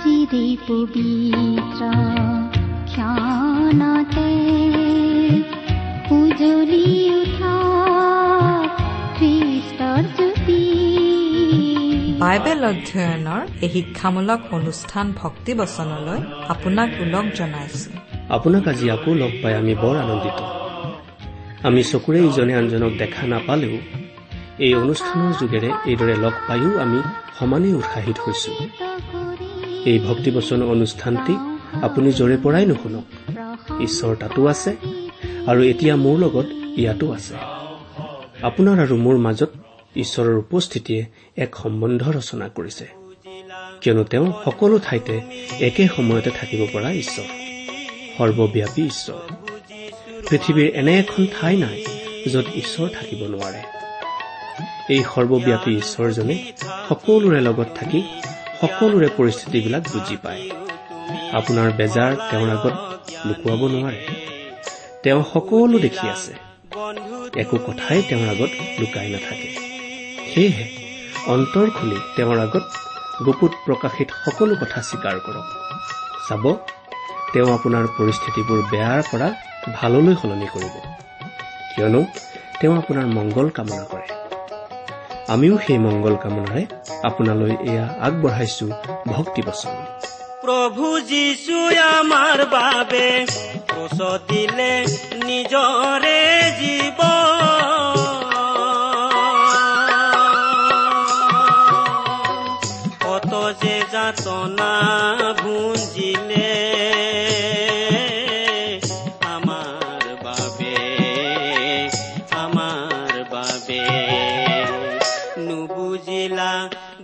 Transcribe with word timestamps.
চিৰে 0.00 0.46
পবিত্ৰ 0.66 1.82
ক্ষণতে 2.90 4.30
উজলি 6.18 6.86
উঠা 7.20 7.56
খ্ৰীষ্টৰ 9.16 10.02
জ্যোতি 10.16 10.62
বাইবেল 12.22 12.60
অধ্যয়নৰ 12.70 13.42
এই 13.64 13.70
শিক্ষামূলক 13.74 14.40
অনুষ্ঠান 14.56 15.06
ভক্তি 15.20 15.52
বচনলৈ 15.60 16.20
আপোনাক 16.52 16.90
ওলগ 17.02 17.26
জনাইছো। 17.38 17.90
আপোনাক 18.36 18.64
আজি 18.72 18.86
আকৌ 18.94 19.10
লগ 19.22 19.32
পাই 19.42 19.52
আমি 19.60 19.72
বৰ 19.82 19.94
আনন্দিত। 20.04 20.38
আমি 21.68 21.80
চকুৰে 21.90 22.20
ইজনে 22.28 22.54
আনজনক 22.60 22.92
দেখা 23.02 23.24
নাপালেও 23.32 23.76
এই 24.64 24.72
অনুষ্ঠানৰ 24.82 25.32
যোগেৰে 25.40 25.70
এইদৰে 25.90 26.14
লগ 26.24 26.34
পায়ো 26.48 26.70
আমি 26.84 26.98
সমানেই 27.38 27.74
উৎসাহিত 27.80 28.16
হৈছো। 28.24 28.52
এই 29.86 29.98
ভক্তিবচন 29.98 30.62
অনুষ্ঠানটি 30.62 31.34
আপুনি 31.82 32.12
য'ৰে 32.12 32.36
পৰাই 32.42 32.66
নুশুনক। 32.66 33.06
ঈশ্বৰ 33.80 34.16
তাতো 34.16 34.46
আছে 34.46 34.76
আৰু 35.46 35.60
এতিয়া 35.62 35.96
মোৰ 35.96 36.18
লগত 36.18 36.46
ইয়াতো 36.78 37.12
আছে। 37.12 37.34
আপোনাৰ 38.42 38.76
আৰু 38.84 38.96
মোৰ 38.96 39.16
মাজত 39.16 39.50
ঈশ্বৰৰ 39.96 40.34
উপস্থিতিয়ে 40.34 41.02
এক 41.36 41.56
সম্বন্ধ 41.56 42.02
ৰচনা 42.16 42.48
কৰিছে। 42.48 42.86
কিয়নো 43.80 44.04
তেওঁ 44.04 44.32
সকলো 44.44 44.78
ঠাইতে 44.78 45.20
একে 45.60 45.88
সময়তে 45.96 46.30
থাকিব 46.30 46.66
পৰা 46.72 46.90
ঈশ্বৰ 46.92 47.28
সৰ্বব্যাপী 48.18 48.82
ঈশ্বৰ। 48.82 49.22
পৃথিৱীৰ 50.28 50.68
এনে 50.74 50.98
এখন 50.98 51.26
ঠাই 51.40 51.56
নাই 51.56 51.84
য'ত 52.32 52.46
ঈশ্বৰ 52.54 52.88
থাকিব 52.88 53.20
নোৱাৰে। 53.26 53.62
এই 54.94 55.02
সৰ্বব্যাপী 55.14 55.72
ঈশ্বৰজনে 55.76 56.36
সকলোৰে 56.88 57.40
লগত 57.40 57.66
থাকি 57.74 58.02
সকলোৰে 58.60 59.08
পৰিস্থিতিবিলাক 59.16 59.82
বুজি 59.92 60.16
পায়। 60.16 60.42
আপোনাৰ 61.32 61.68
বেজাৰ 61.72 62.12
তেওঁৰ 62.30 62.50
আগত 62.50 62.76
লুকুৱাব 63.26 63.60
নোৱাৰে। 63.66 64.00
তেওঁ 65.02 65.22
সকলো 65.32 65.78
দেখি 65.78 66.06
আছে। 66.08 66.32
একো 67.40 67.56
কথাই 67.66 68.02
তেওঁৰ 68.02 68.28
আগত 68.28 68.52
লুকাই 68.80 69.08
নাথাকে। 69.10 69.48
সেয়েহে 70.30 70.66
অন্তৰ 71.26 71.70
খুলি 71.70 71.98
তেওঁৰ 72.16 72.38
আগত 72.38 72.64
গুপুত 73.26 73.52
প্ৰকাশিত 73.66 74.08
সকলো 74.24 74.54
কথা 74.54 74.80
স্বীকাৰ 74.82 75.16
কৰক। 75.18 75.46
চাব 76.28 76.44
তেওঁ 77.32 77.48
আপোনাৰ 77.58 77.84
পৰিস্থিতিবোৰ 77.98 78.60
বেয়াৰ 78.70 79.02
পৰা 79.10 79.28
ভাললৈ 79.74 80.14
সলনি 80.22 80.48
কৰিব। 80.54 80.74
কিয়নো 81.76 82.04
তেওঁ 82.60 82.74
আপোনাৰ 82.76 83.06
মংগল 83.06 83.48
কামনা 83.50 83.84
কৰে। 83.84 84.13
আমিও 85.28 85.54
সেই 85.66 85.78
মংগল 85.78 86.14
কামনাৰে 86.16 86.62
আপোনালৈ 87.02 87.54
এয়া 87.70 87.86
আগবঢ়াইছো 88.00 88.66
ভক্তি 89.06 89.42
বচন 89.42 89.74
প্ৰভু 90.42 90.86
যীশু 91.08 91.58
আমাৰ 91.92 92.38
বাবে 92.52 93.06
নিজৰে 95.24 96.20
জীৱ 96.60 96.98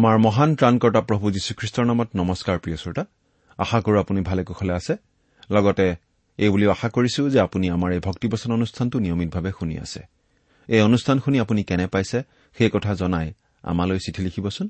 আমাৰ 0.00 0.18
মহান 0.18 0.56
ত্ৰাণকৰ্তা 0.56 1.00
প্ৰভু 1.00 1.30
যীশুখ্ৰীষ্টৰ 1.30 1.84
নামত 1.84 2.08
নমস্কাৰ 2.16 2.58
প্ৰিয় 2.58 2.76
শ্ৰোতা। 2.76 3.04
আশা 3.58 3.80
কৰো 3.80 4.00
আপুনি 4.00 4.20
ভালে 4.20 4.44
কুশলে 4.44 4.72
আছে। 4.72 4.96
লগতে 5.50 5.96
এই 6.38 6.48
বুলিও 6.48 6.70
আশা 6.70 6.88
কৰিছো 6.88 7.30
যে 7.30 7.40
আপুনি 7.40 7.70
আমাৰ 7.70 7.92
এই 7.92 7.98
ভক্তিবচন 7.98 8.52
অনুষ্ঠানটো 8.52 8.98
নিয়মিতভাৱে 8.98 9.52
শুনি 9.58 9.78
আছে। 9.78 10.02
এই 10.68 10.80
অনুষ্ঠান 10.80 11.18
শুনি 11.18 11.40
আপুনি 11.40 11.62
কেনে 11.62 11.86
পাইছে 11.86 12.22
সেই 12.58 12.70
কথা 12.72 12.94
জনাই 12.94 13.32
আমালৈ 13.62 13.98
চিঠি 13.98 14.22
লিখিবচোন। 14.22 14.68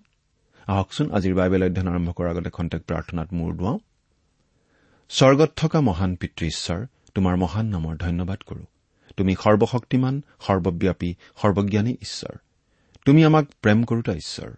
আহকচোন 0.67 1.11
আজিৰ 1.11 1.35
বাইবেল 1.35 1.65
অধ্যয়ন 1.65 1.89
আৰম্ভ 1.89 2.13
কৰাৰ 2.13 2.31
আগতে 2.31 2.51
খন্তেক 2.51 2.83
প্ৰাৰ্থনাত 2.83 3.33
মূৰ 3.33 3.55
দুৱাওঁ। 3.55 3.79
স্বৰ্গত 5.09 5.53
থকা 5.57 5.81
মহান 5.81 6.17
পিতৃ 6.17 6.47
ঈশ্বৰ 6.47 6.87
তোমাৰ 7.15 7.37
মহান 7.37 7.67
নামৰ 7.67 7.97
ধন্যবাদ 7.97 8.39
কৰো। 8.43 8.65
তুমি 9.17 9.35
সৰ্বশক্তিমান 9.35 10.23
সৰ্বব্যাপী 10.41 11.15
সৰ্বজ্ঞানী 11.43 11.93
ঈশ্বৰ। 12.03 12.37
তুমি 13.05 13.25
আমাক 13.25 13.45
প্ৰেম 13.63 13.85
কৰোতা 13.85 14.13
ঈশ্বৰ। 14.13 14.51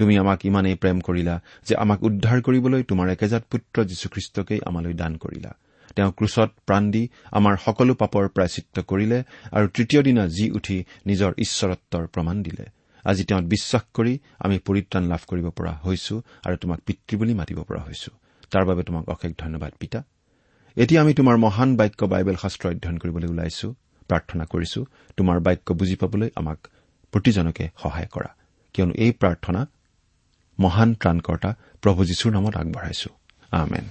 তুমি 0.00 0.14
আমাক 0.22 0.38
ইমানেই 0.50 0.76
প্ৰেম 0.82 0.98
কৰিলা 1.08 1.34
যে 1.68 1.74
আমাক 1.84 1.98
উদ্ধাৰ 2.08 2.38
কৰিবলৈ 2.46 2.82
তোমাৰ 2.90 3.06
একেজাত 3.14 3.42
পুত্ৰ 3.52 3.76
যীশুখ্ৰীষ্টকেই 3.90 4.60
আমালৈ 4.68 4.94
দান 5.02 5.12
কৰিলা। 5.16 5.50
তেওঁ 5.96 6.10
ক্ৰুচত 6.18 6.50
প্ৰাণ 6.66 6.84
দি 6.94 7.02
আমাৰ 7.38 7.54
সকলো 7.66 7.92
পাপৰ 8.02 8.24
প্ৰায়চিত্ৰ 8.34 8.78
কৰিলে 8.90 9.18
আৰু 9.56 9.66
তৃতীয় 9.76 10.00
দিনা 10.02 10.22
জি 10.36 10.46
উঠি 10.50 10.78
নিজৰ 11.06 11.30
ঈশ্বৰত্বৰ 11.44 12.04
প্ৰমাণ 12.14 12.36
দিলে। 12.42 12.64
আজি 13.04 13.22
তেওঁত 13.24 13.44
বিশ্বাস 13.44 13.84
কৰি 13.96 14.12
আমি 14.44 14.56
পৰিত্ৰাণ 14.66 15.04
লাভ 15.12 15.22
কৰিব 15.30 15.46
পৰা 15.58 15.72
হৈছো 15.84 16.14
আৰু 16.46 16.56
তোমাক 16.62 16.78
পিতৃ 16.86 17.12
বুলি 17.20 17.34
মাতিব 17.34 17.58
পৰা 17.68 17.80
হৈছো। 17.86 18.10
তাৰ 18.52 18.64
বাবে 18.64 18.82
তোমাক 18.82 19.04
অশেষ 19.08 19.32
ধন্যবাদ 19.38 19.72
পিতা। 19.80 20.00
এতিয়া 20.76 21.00
আমি 21.02 21.12
তোমাৰ 21.14 21.36
মহান 21.44 21.70
বাক্য 21.76 22.00
বাইবেল 22.12 22.36
শাস্ত্ৰ 22.42 22.64
অধ্যয়ন 22.72 22.96
কৰিবলৈ 23.02 23.28
ওলাইছো 23.34 23.68
প্ৰাৰ্থনা 24.08 24.44
কৰিছো 24.52 24.80
তোমাৰ 25.16 25.36
বাক্য 25.46 25.68
বুজি 25.74 25.96
পাবলৈ 26.02 26.28
আমাক 26.40 26.58
প্ৰতিজনকে 27.12 27.64
সহায় 27.82 28.08
কৰা। 28.14 28.30
কিয়নো 28.74 28.92
এই 29.04 29.12
প্ৰাৰ্থনা 29.20 29.60
মহান 30.60 30.94
ত্ৰাণকৰ্তা 30.94 31.54
প্ৰভু 31.82 32.04
যীশুৰ 32.04 32.32
নামত 32.32 32.56
আগবঢ়াইছো। 32.56 33.10
আমেন। 33.50 33.84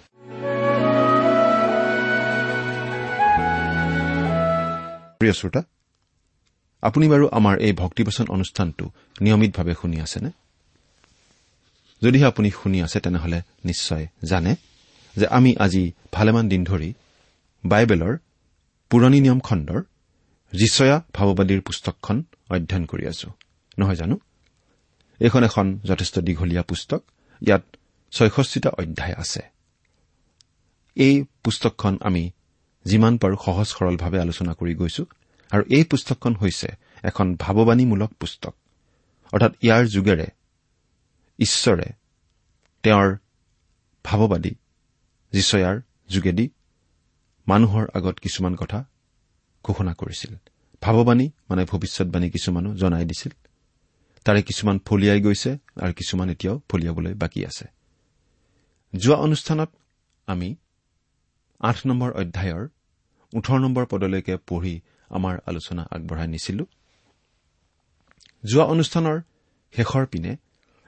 প্ৰিয় 5.20 5.34
শ্ৰোতা 5.34 5.64
আপুনি 6.82 7.10
বাৰু 7.10 7.28
আমাৰ 7.32 7.58
এই 7.58 7.74
ভক্তিবচন 7.74 8.26
অনুষ্ঠানটো 8.30 8.92
নিয়মিতভাৱে 9.22 9.74
শুনি 9.82 10.02
আছেনে? 10.02 10.30
যদিহে 12.04 12.26
আপুনি 12.26 12.52
শুনি 12.52 12.82
আছে 12.82 13.00
তেনেহলে 13.00 13.42
নিশ্চয় 13.66 14.08
জানে 14.24 14.56
যে 15.16 15.28
আমি 15.28 15.56
আজি 15.60 15.92
ভালেমান 16.12 16.50
দিন 16.50 16.64
ধৰি 16.64 16.94
বাইবেলৰ 17.66 18.18
পুৰণি 18.90 19.20
নিয়ম 19.20 19.40
খণ্ডৰ 19.40 19.82
যিচয়া 20.54 21.04
ভাৱবাদীৰ 21.14 21.62
পুস্তকখন 21.62 22.24
অধ্যয়ন 22.50 22.86
কৰি 22.86 23.08
আছো। 23.08 23.32
নহয় 23.80 23.96
জানো? 23.96 24.20
এইখন 25.20 25.44
এখন 25.44 25.80
যথেষ্ট 25.84 26.20
দীঘলীয়া 26.20 26.64
পুস্তক। 26.64 27.04
ইয়াত 27.48 27.64
ছয়ষষ্ঠিটা 28.12 28.70
অধ্যায় 28.70 29.14
আছে। 29.18 29.42
এই 30.96 31.26
পুস্তকখন 31.44 31.98
আমি 32.02 32.32
যিমান 32.86 33.18
পাৰো 33.18 33.36
সহজ 33.46 33.68
সৰলভাৱে 33.68 34.20
আলোচনা 34.20 34.54
কৰি 34.54 34.76
গৈছো 34.76 35.06
আৰু 35.52 35.64
এই 35.70 35.84
পুস্তকখন 35.84 36.36
হৈছে 36.36 36.68
এখন 37.04 37.36
ভাৱবাণীমূলক 37.36 38.14
পুস্তক। 38.14 38.56
অৰ্থাৎ 39.32 39.54
ইয়াৰ 39.62 39.88
যোগেৰে 39.88 40.28
ঈশ্বৰে 41.40 41.86
তেওঁৰ 42.84 43.18
ভাৱবাদী 44.04 44.56
যিচয়াৰ 45.32 45.82
যোগেদি 46.10 46.50
মানুহৰ 47.48 47.88
আগত 47.94 48.20
কিছুমান 48.20 48.56
কথা 48.56 48.86
ঘোষণা 49.64 49.94
কৰিছিল। 49.94 50.36
ভাৱবাণী 50.82 51.32
মানে 51.50 51.66
ভৱিষ্যতবাণী 51.66 52.30
কিছুমানো 52.30 52.76
জনাই 52.76 53.06
দিছিল। 53.06 53.32
তাৰে 54.26 54.42
কিছুমান 54.42 54.80
ফলিয়াই 54.80 55.22
গৈছে 55.22 55.52
আৰু 55.82 55.94
কিছুমান 55.94 56.30
এতিয়াও 56.30 56.62
ফলিয়াবলৈ 56.70 57.14
বাকী 57.14 57.46
আছে। 57.46 57.66
যোৱা 58.96 59.18
অনুষ্ঠানত 59.18 59.70
আমি 60.28 60.56
আঠ 61.60 61.78
নম্বৰ 61.86 62.12
অধ্যায়ৰ 62.12 62.64
ওঠৰ 63.34 63.60
নম্বৰ 63.60 63.86
পদলৈকে 63.86 64.38
পঢ়ি 64.48 64.76
আমাৰ 65.10 65.36
আলোচনা 65.46 65.84
আগবঢ়াই 65.92 66.28
নিছিলো। 66.28 66.66
যোৱা 68.44 68.66
অনুষ্ঠানৰ 68.66 69.18
শেষৰ 69.74 70.06
পিনে 70.06 70.38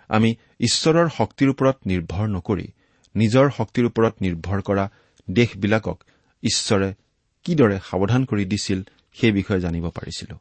আমি 0.10 0.36
ঈশ্বৰৰ 0.60 1.08
শক্তিৰ 1.10 1.50
ওপৰত 1.50 1.78
নিৰ্ভৰ 1.86 2.28
নকৰি 2.28 2.68
নিজৰ 3.16 3.46
শক্তিৰ 3.58 3.86
ওপৰত 3.86 4.14
নিৰ্ভৰ 4.22 4.62
কৰা 4.62 4.86
দেশবিলাকক 5.30 5.98
ঈশ্বৰে 6.44 6.94
কিদৰে 7.44 7.78
সাৱধান 7.90 8.26
কৰি 8.26 8.46
দিছিল 8.46 8.80
সেই 9.14 9.32
বিষয়ে 9.32 9.60
জানিব 9.60 9.86
পাৰিছিলো। 9.90 10.36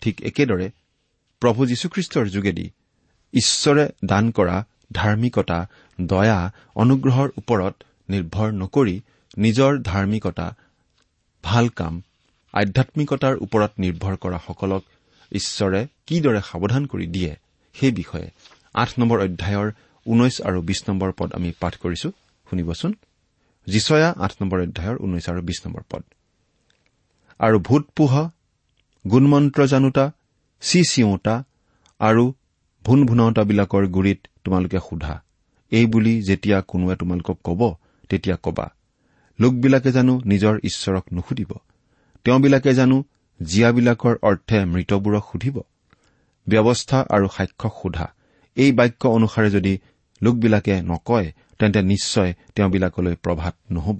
ঠিক 0.00 0.22
একেদৰে 0.22 0.70
প্ৰভু 1.40 1.66
যীশুখ্ৰীষ্টৰ 1.66 2.26
যোগেদি 2.28 2.70
ঈশ্বৰে 3.34 3.88
দান 4.04 4.30
কৰা 4.30 4.64
ধাৰ্মিকতা 4.92 5.66
দয়া 6.00 6.50
অনুগ্ৰহৰ 6.74 7.28
ওপৰত 7.36 7.74
নিৰ্ভৰ 8.08 8.52
নকৰি 8.52 9.00
নিজৰ 9.38 9.78
ধাৰ্মিকতা 9.78 10.54
ভাল 11.42 11.68
কাম 11.68 12.02
আধ্যামিকতাৰ 12.52 13.36
ওপৰত 13.36 13.72
নিৰ্ভৰ 13.78 14.16
কৰা 14.16 14.38
সকলক 14.46 14.84
ঈশ্বৰে 15.32 15.86
কিদৰে 16.06 16.40
সাৱধান 16.40 16.86
কৰি 16.86 17.06
দিয়ে 17.06 17.36
সেই 17.74 17.92
বিষয়ে 17.92 18.30
আঠ 18.74 18.98
নম্বৰ 18.98 19.18
অধ্যায়ৰ 19.20 19.72
ঊনৈশ 20.06 20.40
আৰু 20.40 20.62
বিশ 20.62 20.88
নম্বৰ 20.88 21.12
পদ 21.12 21.34
আমি 21.34 21.52
পাঠ 21.60 21.76
কৰিছো। 21.76 22.10
শুনিবচোন। 22.50 22.94
যিচয়া 23.66 24.14
আঠ 24.16 24.32
নম্বৰ 24.40 24.62
অধ্যায়ৰ 24.62 24.96
ঊনৈশ 24.96 25.28
আৰু 25.28 25.40
বিশ 25.42 25.66
নম্বৰ 25.66 25.82
পদ। 25.90 26.02
আৰু 27.38 27.58
ভূত 27.58 27.90
পোহ 27.96 28.30
গুণমন্ত্ৰ 29.06 29.66
জানোতা 29.66 30.12
চি 30.60 30.80
চিঞতা 30.90 31.44
আৰু 32.00 32.24
ভুন 32.84 33.06
ভুনাওতাবিলাকৰ 33.06 33.86
গুৰিত 33.86 34.20
তোমালোকে 34.44 34.78
সোধা। 34.78 35.22
এই 35.70 35.86
বুলি 35.86 36.22
যেতিয়া 36.22 36.60
কোনোৱে 36.60 36.96
তোমালোকক 36.96 37.38
কব 37.44 37.60
তেতিয়া 38.08 38.36
কবা 38.42 38.66
লোকবিলাকে 39.40 39.92
জানো 39.92 40.20
নিজৰ 40.26 40.54
ঈশ্বৰক 40.64 41.04
নুসুধিব। 41.12 41.50
তেওঁবিলাকে 42.24 42.74
জানো 42.74 43.04
জীয়াবিলাকৰ 43.42 44.14
অৰ্থে 44.22 44.64
মৃতবোৰক 44.64 45.24
সুধিব। 45.32 45.56
ব্যৱস্থা 46.46 46.98
আৰু 47.10 47.28
সাক্ষ্য 47.36 47.68
সোধা। 47.82 48.06
এই 48.56 48.72
বাক্য 48.72 49.08
অনুসাৰে 49.08 49.50
যদি 49.50 49.78
লোকবিলাকে 50.22 50.82
নকয় 50.82 51.32
তেন্তে 51.58 51.82
নিশ্চয় 51.82 52.34
তেওঁবিলাকলৈ 52.54 53.14
প্ৰভাত 53.16 53.54
নহব। 53.70 53.98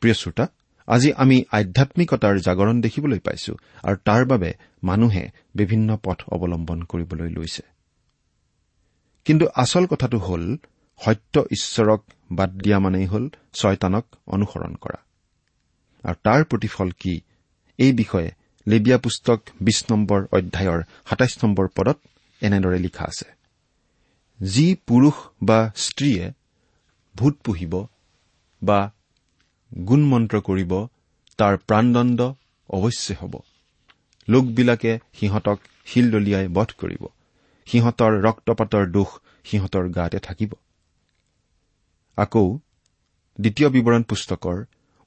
প্ৰিয় 0.00 0.14
শ্ৰোতা 0.14 0.46
আজি 0.88 1.12
আমি 1.12 1.44
আধ্যামিকতাৰ 1.52 2.38
জাগৰণ 2.38 2.80
দেখিবলৈ 2.80 3.18
পাইছো 3.18 3.54
আৰু 3.82 3.96
তাৰ 4.04 4.24
বাবে 4.24 4.54
মানুহে 4.82 5.30
বিভিন্ন 5.54 5.96
পথ 5.96 6.18
অৱলম্বন 6.28 6.82
কৰিবলৈ 6.82 7.30
লৈছে। 7.30 7.62
কিন্তু 9.24 9.46
আচল 9.54 9.86
কথাটো 9.86 10.18
হ'ল 10.18 10.56
সত্য 11.04 11.40
ঈশ্বৰক 11.40 12.02
বাদ 12.32 12.50
দিয়া 12.50 12.78
মানেই 12.78 13.06
হ'ল 13.06 13.28
ছয়তানক 13.52 14.06
অনুসৰণ 14.26 14.74
কৰা। 14.74 14.98
আৰু 16.04 16.14
তাৰ 16.24 16.44
প্ৰতিফল 16.44 16.90
কি? 16.90 17.20
এই 17.78 17.92
বিষয়ে 17.92 18.30
লেবিয়া 18.66 18.98
পুস্তক 18.98 19.42
বিশ 19.60 19.84
নম্বৰ 19.90 20.26
অধ্যায়ৰ 20.32 20.82
সাতাইছ 21.08 21.44
নম্বৰ 21.44 21.68
পদত 21.68 21.98
এনেদৰে 22.40 22.78
লিখা 22.78 23.04
আছে। 23.04 23.28
যি 24.42 24.76
পুৰুষ 24.86 25.14
বা 25.42 25.70
স্ত্ৰীয়ে 25.76 26.32
ভূত 27.16 27.34
পুহিব 27.44 27.86
বা 28.62 28.92
গুণমন্ত্ৰ 29.72 30.40
কৰিব 30.40 30.72
তাৰ 31.38 31.56
প্ৰাণদণ্ড 31.56 32.20
অৱশ্যে 32.68 33.14
হ'ব। 33.20 33.34
লোকবিলাকে 34.28 34.98
সিহঁতক 35.14 35.58
শিল 35.86 36.10
দলিয়াই 36.10 36.46
বধ 36.48 36.70
কৰিব। 36.78 37.02
সিহঁতৰ 37.66 38.12
ৰক্তপাতৰ 38.22 38.84
দোষ 38.86 39.10
সিহঁতৰ 39.44 39.84
গাতে 39.88 40.18
থাকিব। 40.18 40.52
আকৌ 42.18 42.58
দ্বিতীয় 43.38 43.68
বিৱৰণ 43.68 44.02
পুস্তকৰ 44.02 44.56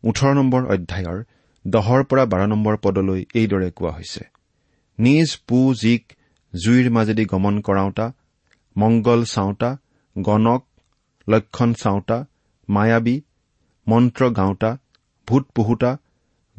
ওঠৰ 0.03 0.33
নম্বৰ 0.33 0.61
অধ্যায়ৰ 0.65 1.19
দহৰ 1.67 2.03
পৰা 2.03 2.25
বাৰ 2.25 2.47
নম্বৰ 2.47 2.77
পদলৈ 2.77 3.25
এইদৰে 3.35 3.71
কোৱা 3.71 3.91
হৈছে। 3.91 4.23
নিজ 4.99 5.37
পু 5.47 5.73
জীক 5.73 6.03
জুইৰ 6.53 6.89
মাজেদি 6.89 7.25
গমন 7.25 7.61
কৰাওঁতা 7.61 8.13
মংগল 8.77 9.25
চাওঁতা 9.25 9.77
গণক 10.15 10.61
লক্ষণ 11.29 11.73
চাওঁতা 11.73 12.17
মায়াবী 12.69 13.21
মন্ত্ৰ 13.87 14.29
গাওঁতা 14.29 14.77
ভূত 15.27 15.43
পোহোতা 15.55 15.97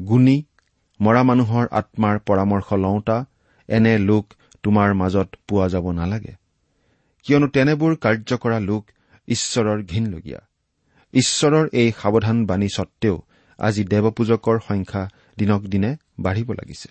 গুণী 0.00 0.44
মৰা 1.00 1.22
মানুহৰ 1.22 1.66
আত্মাৰ 1.70 2.18
পৰামৰ্শ 2.18 2.72
লওঁতা 2.72 3.24
এনে 3.68 3.98
লোক 3.98 4.24
তোমাৰ 4.62 4.94
মাজত 4.94 5.28
পোৱা 5.48 5.68
যাব 5.68 5.90
নালাগে। 5.90 6.34
কিয়নো 7.22 7.46
তেনেবোৰ 7.48 7.96
কাৰ্য 7.96 8.36
কৰা 8.36 8.58
লোক 8.60 8.86
ঈশ্বৰৰ 9.28 9.82
ঘীনলগীয়া। 9.82 10.40
ঈশ্বৰৰ 11.12 11.68
এই 11.72 11.92
সাৱধান 12.02 12.46
বাণী 12.46 12.68
সত্বেও 12.68 13.22
আজি 13.58 13.84
দেৱপূজকৰ 13.84 14.58
সংখ্যা 14.68 15.08
দিনক 15.38 15.62
দিনে 15.62 15.96
বাঢ়িব 16.18 16.52
লাগিছে। 16.52 16.88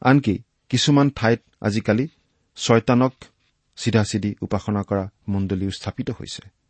আনকি 0.00 0.42
কিছুমান 0.68 1.10
ঠাইত 1.10 1.40
আজিকালি 1.60 2.08
ছয়তানক 2.56 3.14
চিধা 3.76 4.04
চিধি 4.04 4.34
উপাসনা 4.40 4.82
কৰা 4.82 5.08
মণ্ডলীও 5.28 5.70
স্থাপিত 5.70 6.10
হৈছে। 6.10 6.61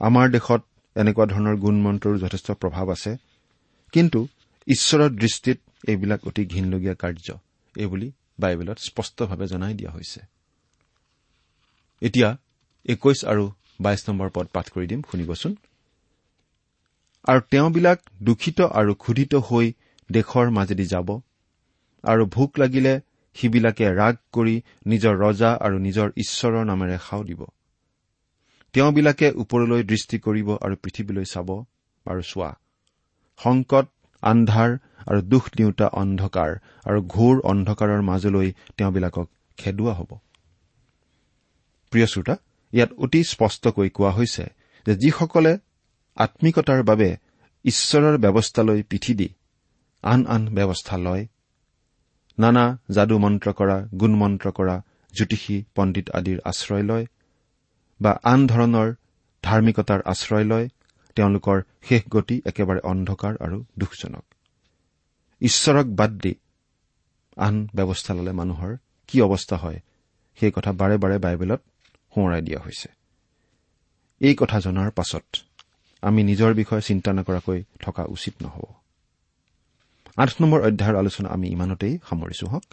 আমাৰ 0.00 0.26
দেশত 0.30 0.60
এনেকুৱা 0.96 1.26
ধৰণৰ 1.26 1.56
গুণমন্ত্ৰৰ 1.56 2.16
যথেষ্ট 2.18 2.48
প্ৰভাৱ 2.52 2.86
আছে। 2.90 3.12
কিন্তু 3.92 4.20
ঈশ্বৰৰ 4.66 5.10
দৃষ্টিত 5.14 5.58
এইবিলাক 5.88 6.20
অতি 6.26 6.42
ঘীনলগীয়া 6.46 6.94
কাৰ্য 6.94 7.28
এইবুলি 7.74 8.08
বাইবেলত 8.40 8.78
স্পষ্টভাৱে 8.78 9.46
জনাই 9.46 9.74
দিয়া 9.74 9.90
হৈছে। 9.90 10.20
এতিয়া 12.02 12.28
একৈশ 12.88 13.18
আৰু 13.24 13.44
বাইশ 13.80 14.00
নম্বৰ 14.08 14.28
পদ 14.30 14.46
পাঠ 14.52 14.66
কৰি 14.70 14.86
দিম 14.86 15.00
শুনিবচোন। 15.10 15.52
আৰু 17.24 17.40
তেওঁবিলাক 17.50 17.98
দূষিত 18.22 18.60
আৰু 18.60 18.92
ক্ষুধিত 18.94 19.32
হৈ 19.48 19.66
দেশৰ 20.10 20.46
মাজেদি 20.50 20.86
যাব। 20.86 21.08
আৰু 22.04 22.22
ভোক 22.26 22.50
লাগিলে 22.58 22.92
সিবিলাকে 23.36 23.86
ৰাগ 23.92 24.14
কৰি 24.32 24.56
নিজৰ 24.86 25.14
ৰজা 25.16 25.50
আৰু 25.60 25.76
নিজৰ 25.78 26.08
ঈশ্বৰৰ 26.16 26.64
নামেৰে 26.64 26.98
সাও 26.98 27.22
দিব। 27.24 27.40
তেওঁবিলাকে 28.74 29.28
ওপৰলৈ 29.42 29.80
দৃষ্টি 29.82 30.16
কৰিব 30.18 30.48
আৰু 30.64 30.74
পৃথিৱীলৈ 30.82 31.24
চাব 31.24 31.48
আৰু 32.06 32.22
চোৱা। 32.30 32.50
সংকট 33.40 33.86
আন্ধাৰ 34.22 34.70
আৰু 35.10 35.20
দুখ 35.32 35.44
দিওঁতা 35.56 35.86
অন্ধকাৰ 36.02 36.50
আৰু 36.84 36.98
ঘোৰ 37.14 37.36
অন্ধকাৰৰ 37.52 38.00
মাজলৈ 38.02 38.48
তেওঁবিলাকক 38.76 39.26
খেদোৱা 39.58 39.92
হ'ব। 39.92 40.10
প্ৰিয় 41.92 42.06
শ্ৰোতা 42.06 42.34
ইয়াত 42.72 42.90
অতি 42.98 43.20
স্পষ্টকৈ 43.24 43.88
কোৱা 43.96 44.10
হৈছে 44.10 44.44
যে 44.86 44.92
যিসকলে 44.96 45.52
আম্মিকতাৰ 46.16 46.80
বাবে 46.82 47.08
ঈশ্বৰৰ 47.64 48.16
ব্যৱস্থালৈ 48.18 48.80
পিঠি 48.82 49.12
দি 49.14 49.28
আন 50.04 50.20
আন 50.26 50.42
ব্যৱস্থা 50.54 50.96
লয় 50.96 51.24
নানা 52.38 52.64
যাদু 52.90 53.16
মন্ত্ৰ 53.18 53.48
কৰা 53.52 53.76
গুণ 54.00 54.12
মন্ত্ৰ 54.14 54.48
কৰা 54.50 54.76
জ্যোতিষী 55.14 55.56
পণ্ডিত 55.74 56.06
আদিৰ 56.10 56.38
আশ্ৰয় 56.44 56.82
লয় 56.82 57.04
বা 58.00 58.12
আন 58.24 58.46
ধৰণৰ 58.46 58.88
ধাৰ্মিকতাৰ 59.44 60.00
আশ্ৰয় 60.04 60.44
লয় 60.44 60.68
তেওঁলোকৰ 61.16 61.62
শেষ 61.88 62.02
গতি 62.08 62.42
একেবাৰে 62.46 62.80
অন্ধকাৰ 62.80 63.34
আৰু 63.40 63.64
দুখজনক। 63.78 64.24
ঈশ্বৰক 65.40 65.86
বাদ 65.86 66.10
দি 66.10 66.34
আন 67.36 67.68
ব্যৱস্থা 67.74 68.14
ললে 68.14 68.32
মানুহৰ 68.32 68.76
কি 69.08 69.20
অৱস্থা 69.20 69.56
হয় 69.56 69.78
সেই 70.38 70.50
কথা 70.50 70.72
বাৰে 70.72 70.96
বাৰে 70.96 71.18
বাইবেলত 71.18 71.60
সোঁৱৰাই 72.12 72.42
দিয়া 72.42 72.60
হৈছে। 72.60 72.88
এই 74.20 74.34
কথা 74.34 74.60
জনাৰ 74.60 74.90
পাছত 74.90 75.26
আমি 76.02 76.22
নিজৰ 76.22 76.54
বিষয়ে 76.54 76.82
চিন্তা 76.82 77.12
নকৰাকৈ 77.12 77.64
থকা 77.80 78.04
উচিত 78.04 78.34
নহ'ব। 78.42 78.74
আঠ 80.16 80.30
নম্বৰ 80.40 80.60
অধ্যায়ৰ 80.60 80.96
আলোচনা 80.96 81.28
আমি 81.28 81.48
ইমানতেই 81.48 81.98
সামৰিছো 82.08 82.46
হওক। 82.46 82.64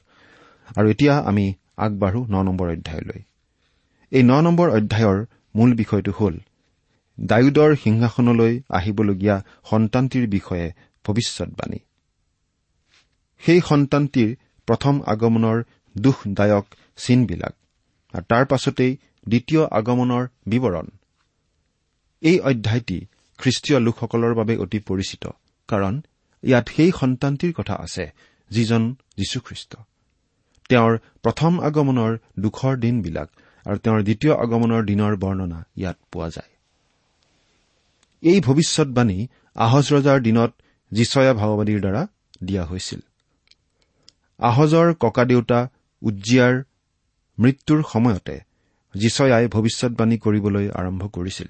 আৰু 0.75 0.89
এতিয়া 0.89 1.13
আমি 1.19 1.53
আগবাঢ়ো 1.77 2.21
ন 2.29 2.35
নম্বৰ 2.43 2.67
অধ্যায়লৈ। 2.69 3.21
এই 4.11 4.23
ন 4.23 4.33
নম্বৰ 4.41 4.67
অধ্যায়ৰ 4.69 5.17
মূল 5.55 5.71
বিষয়টো 5.73 6.11
হ'ল 6.11 6.35
ডায়ুদৰ 7.17 7.71
সিংহাসনলৈ 7.75 8.53
আহিবলগীয়া 8.69 9.35
সন্তানটিৰ 9.69 10.25
বিষয়ে 10.27 10.67
ভৱিষ্যৎবাণী। 11.05 11.79
সেই 13.43 13.59
সন্তানটিৰ 13.61 14.29
প্ৰথম 14.67 14.95
আগমনৰ 15.05 15.57
দুখদায়ক 15.95 16.65
চিনবিলাক 16.97 17.53
আৰু 18.13 18.23
তাৰ 18.31 18.43
পাছতেই 18.45 18.91
দ্বিতীয় 19.27 19.63
আগমনৰ 19.79 20.23
বিৱৰণ। 20.47 20.87
এই 22.21 22.37
অধ্যায়টি 22.39 22.99
খ্ৰীষ্টীয় 23.39 23.79
লোকসকলৰ 23.79 24.33
বাবে 24.33 24.53
অতি 24.57 24.79
পৰিচিত 24.79 25.23
কাৰণ 25.69 25.93
ইয়াত 26.43 26.65
সেই 26.75 26.91
সন্তানটিৰ 26.99 27.51
কথা 27.53 27.75
আছে 27.75 28.05
যিজন 28.51 28.81
যীশুখ্ৰীষ্ট। 29.17 29.71
তেওঁৰ 30.69 30.93
প্ৰথম 31.23 31.51
আগমনৰ 31.59 32.11
দুখৰ 32.39 32.73
দিনবিলাক 32.77 33.29
আৰু 33.67 33.77
তেওঁৰ 33.77 34.01
দ্বিতীয় 34.03 34.33
আগমনৰ 34.33 34.81
দিনৰ 34.83 35.15
বৰ্ণনা 35.15 35.63
ইয়াত 35.77 35.97
পোৱা 36.11 36.29
যায়। 36.29 36.51
এই 38.23 38.41
ভৱিষ্যৎবাণী 38.41 39.27
আহজ 39.55 39.85
ৰজাৰ 39.93 40.19
দিনত 40.21 40.51
যিচয়া 40.91 41.33
ভাওবাদীৰ 41.33 41.79
দ্বাৰা 41.81 42.07
দিয়া 42.43 42.63
হৈছিল। 42.65 42.99
আহজৰ 44.39 44.87
ককাদেউতা 44.99 45.59
উজ্জিয়াৰ 46.01 46.55
মৃত্যুৰ 47.39 47.83
সময়তে 47.93 48.35
যিচয়াই 48.95 49.47
ভৱিষ্যৎবাণী 49.47 50.17
কৰিবলৈ 50.17 50.69
আৰম্ভ 50.69 51.07
কৰিছিল। 51.07 51.47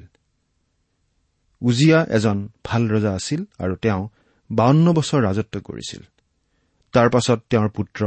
উজিয়া 1.62 2.00
এজন 2.10 2.38
ভাল 2.64 2.90
ৰজা 2.90 3.12
আছিল 3.14 3.46
আৰু 3.60 3.76
তেওঁ 3.76 4.08
বাৱন্ন 4.52 4.94
বছৰ 4.94 5.20
ৰাজত্ব 5.22 5.56
কৰিছিল। 5.60 6.02
তাৰ 6.94 7.10
পাছত 7.10 7.40
তেওঁৰ 7.50 7.70
পুত্ৰ 7.70 8.02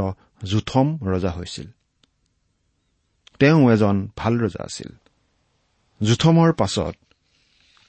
জুথম 0.45 0.87
ৰজা 1.05 1.31
হৈছিল। 1.31 1.67
তেওঁ 3.41 3.71
এজন 3.71 4.09
ভাল 4.15 4.33
ৰজা 4.39 4.63
আছিল। 4.63 4.89
জুথমৰ 6.01 6.53
পাছত 6.53 6.95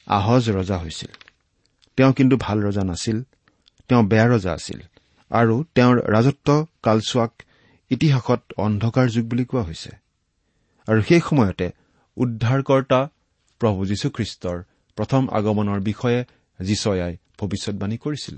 আহজ 0.07 0.51
ৰজা 0.51 0.77
হৈছিল। 0.79 1.13
তেওঁ 1.97 2.13
কিন্তু 2.13 2.37
ভাল 2.41 2.59
ৰজা 2.63 2.85
নাছিল 2.85 3.23
তেওঁ 3.89 4.03
বেয়া 4.03 4.27
ৰজা 4.29 4.53
আছিল 4.53 4.81
আৰু 5.31 5.65
তেওঁৰ 5.75 5.97
ৰাজত্ব 6.13 6.67
কালচোৱাক 6.83 7.33
ইতিহাসত 7.91 8.41
অন্ধকাৰ 8.57 9.07
যুগ 9.09 9.25
বুলি 9.27 9.45
কোৱা 9.45 9.63
হৈছে। 9.63 9.91
আৰু 10.87 11.03
সেই 11.03 11.21
সময়তে 11.21 11.71
উদ্ধাৰকৰ্তা 12.17 13.09
প্ৰভু 13.61 13.87
যীশুখ্ৰীষ্টৰ 13.87 14.59
প্ৰথম 14.97 15.29
আগমনৰ 15.29 15.81
বিষয়ে 15.81 16.25
যীচয়াই 16.61 17.17
ভৱিষ্যৎবাণী 17.39 17.97
কৰিছিল। 17.97 18.37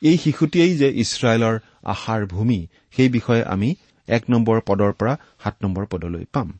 এই 0.00 0.18
শিশুটিয়েই 0.18 0.78
যে 0.78 0.88
ইছৰাইলৰ 1.00 1.58
আশাৰ 1.84 2.26
ভূমি 2.26 2.66
সেই 2.96 3.08
বিষয়ে 3.08 3.44
আমি 3.44 3.74
এক 4.08 4.22
নম্বৰ 4.30 4.60
পদৰ 4.60 4.92
পৰা 4.92 5.16
সাত 5.42 5.54
নম্বৰ 5.62 5.86
পদলৈ 5.86 6.24
পাম। 6.32 6.58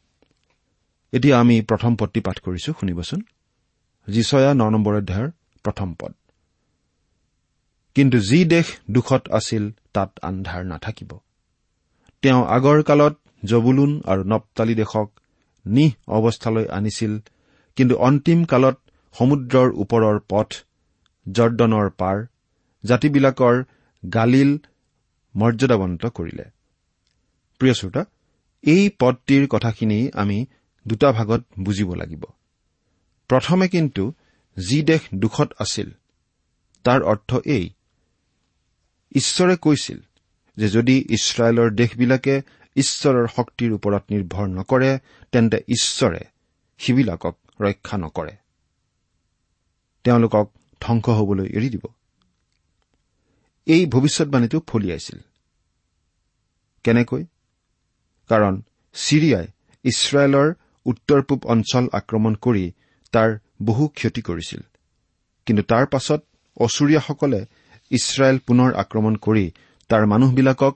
এতিয়া 1.13 1.41
আমি 1.41 1.63
প্ৰথম 1.63 1.97
পদটি 1.97 2.21
পাঠ 2.21 2.37
কৰিছো 2.41 2.73
শুনিবচোন। 2.81 3.23
যিচয়া 4.09 4.55
ন 4.55 4.71
নম্বৰ 4.71 4.95
অধ্যায়ৰ 4.95 5.31
প্ৰথম 5.65 5.95
পদ। 5.95 6.13
কিন্তু 7.95 8.19
যি 8.19 8.45
দেশ 8.45 8.67
দুখত 8.91 9.29
আছিল 9.29 9.71
তাত 9.93 10.11
আন্ধাৰ 10.23 10.65
নাথাকিব। 10.65 11.11
তেওঁ 12.23 12.47
আগৰ 12.47 12.83
কালত 12.83 13.15
জবুলুন 13.45 14.03
আৰু 14.07 14.23
নপ্তালি 14.25 14.75
দেশক 14.75 15.09
নিহ 15.67 15.93
অৱস্থালৈ 16.09 16.67
আনিছিল 16.67 17.19
কিন্তু 17.77 17.97
অন্তিম 17.97 18.45
কালত 18.45 18.77
সমুদ্ৰৰ 19.15 19.69
ওপৰৰ 19.73 20.21
পথ 20.29 20.49
জৰ্দনৰ 21.29 21.91
পাৰ 21.91 22.27
জাতিবিলাকৰ 22.85 23.65
গালিল 24.13 24.59
মৰ্যাদাবন্ত 25.37 26.07
কৰিলে। 26.07 26.56
প্ৰিয় 27.59 27.75
শ্ৰোতা 27.75 28.05
এই 28.63 28.91
পদটিৰ 28.99 29.47
কথাখিনি 29.51 30.11
আমি 30.15 30.47
দুটা 30.89 31.13
ভাগত 31.13 31.45
বুজিব 31.61 31.95
লাগিব। 31.95 32.25
প্ৰথমে 33.29 33.69
কিন্তু 33.69 34.13
যি 34.69 34.83
দেশ 34.83 35.01
দুখত 35.15 35.53
আছিল 35.59 35.91
তাৰ 36.85 37.03
অৰ্থ 37.03 37.37
এই। 37.47 37.71
ঈশ্বৰে 39.13 39.57
কৈছিল 39.57 40.01
যে 40.57 40.69
যদি 40.69 41.05
ইছৰাইলৰ 41.11 41.71
দেশবিলাকে 41.71 42.43
ঈশ্বৰৰ 42.77 43.27
শক্তিৰ 43.27 43.73
ওপৰত 43.73 44.03
নিৰ্ভৰ 44.11 44.47
নকৰে 44.47 44.99
তেন্তে 45.33 45.57
ঈশ্বৰে 45.57 46.21
সিবিলাকক 46.79 47.39
ৰক্ষা 47.61 47.99
নকৰে। 47.99 48.37
তেওঁলোকক 50.05 50.53
ধ্বংস 50.81 51.09
হবলৈ 51.09 51.47
এৰি 51.47 51.71
দিব। 51.71 51.87
এই 53.67 53.87
ভৱিষ্যৎবাণীটো 53.87 54.61
ফলিয়াইছিল। 54.67 55.19
কেনেকৈ? 56.85 57.25
কাৰণ 58.31 58.55
ছিৰিয়াই 58.95 59.47
ইছৰাইলৰ 59.85 60.49
উত্তৰ 60.87 61.21
পূব 61.29 61.41
অঞ্চল 61.47 61.85
আক্ৰমণ 61.93 62.35
কৰি 62.41 62.65
তাৰ 63.13 63.31
বহু 63.63 63.85
ক্ষতি 63.89 64.23
কৰিছিল। 64.23 64.63
কিন্তু 65.47 65.63
তাৰ 65.63 65.85
পাছত 65.87 66.21
অচুৰীয়াসকলে 66.57 67.41
ইছৰাইল 67.91 68.39
পুনৰ 68.47 68.71
আক্ৰমণ 68.75 69.15
কৰি 69.17 69.45
তাৰ 69.91 70.07
মানুহবিলাকক 70.07 70.75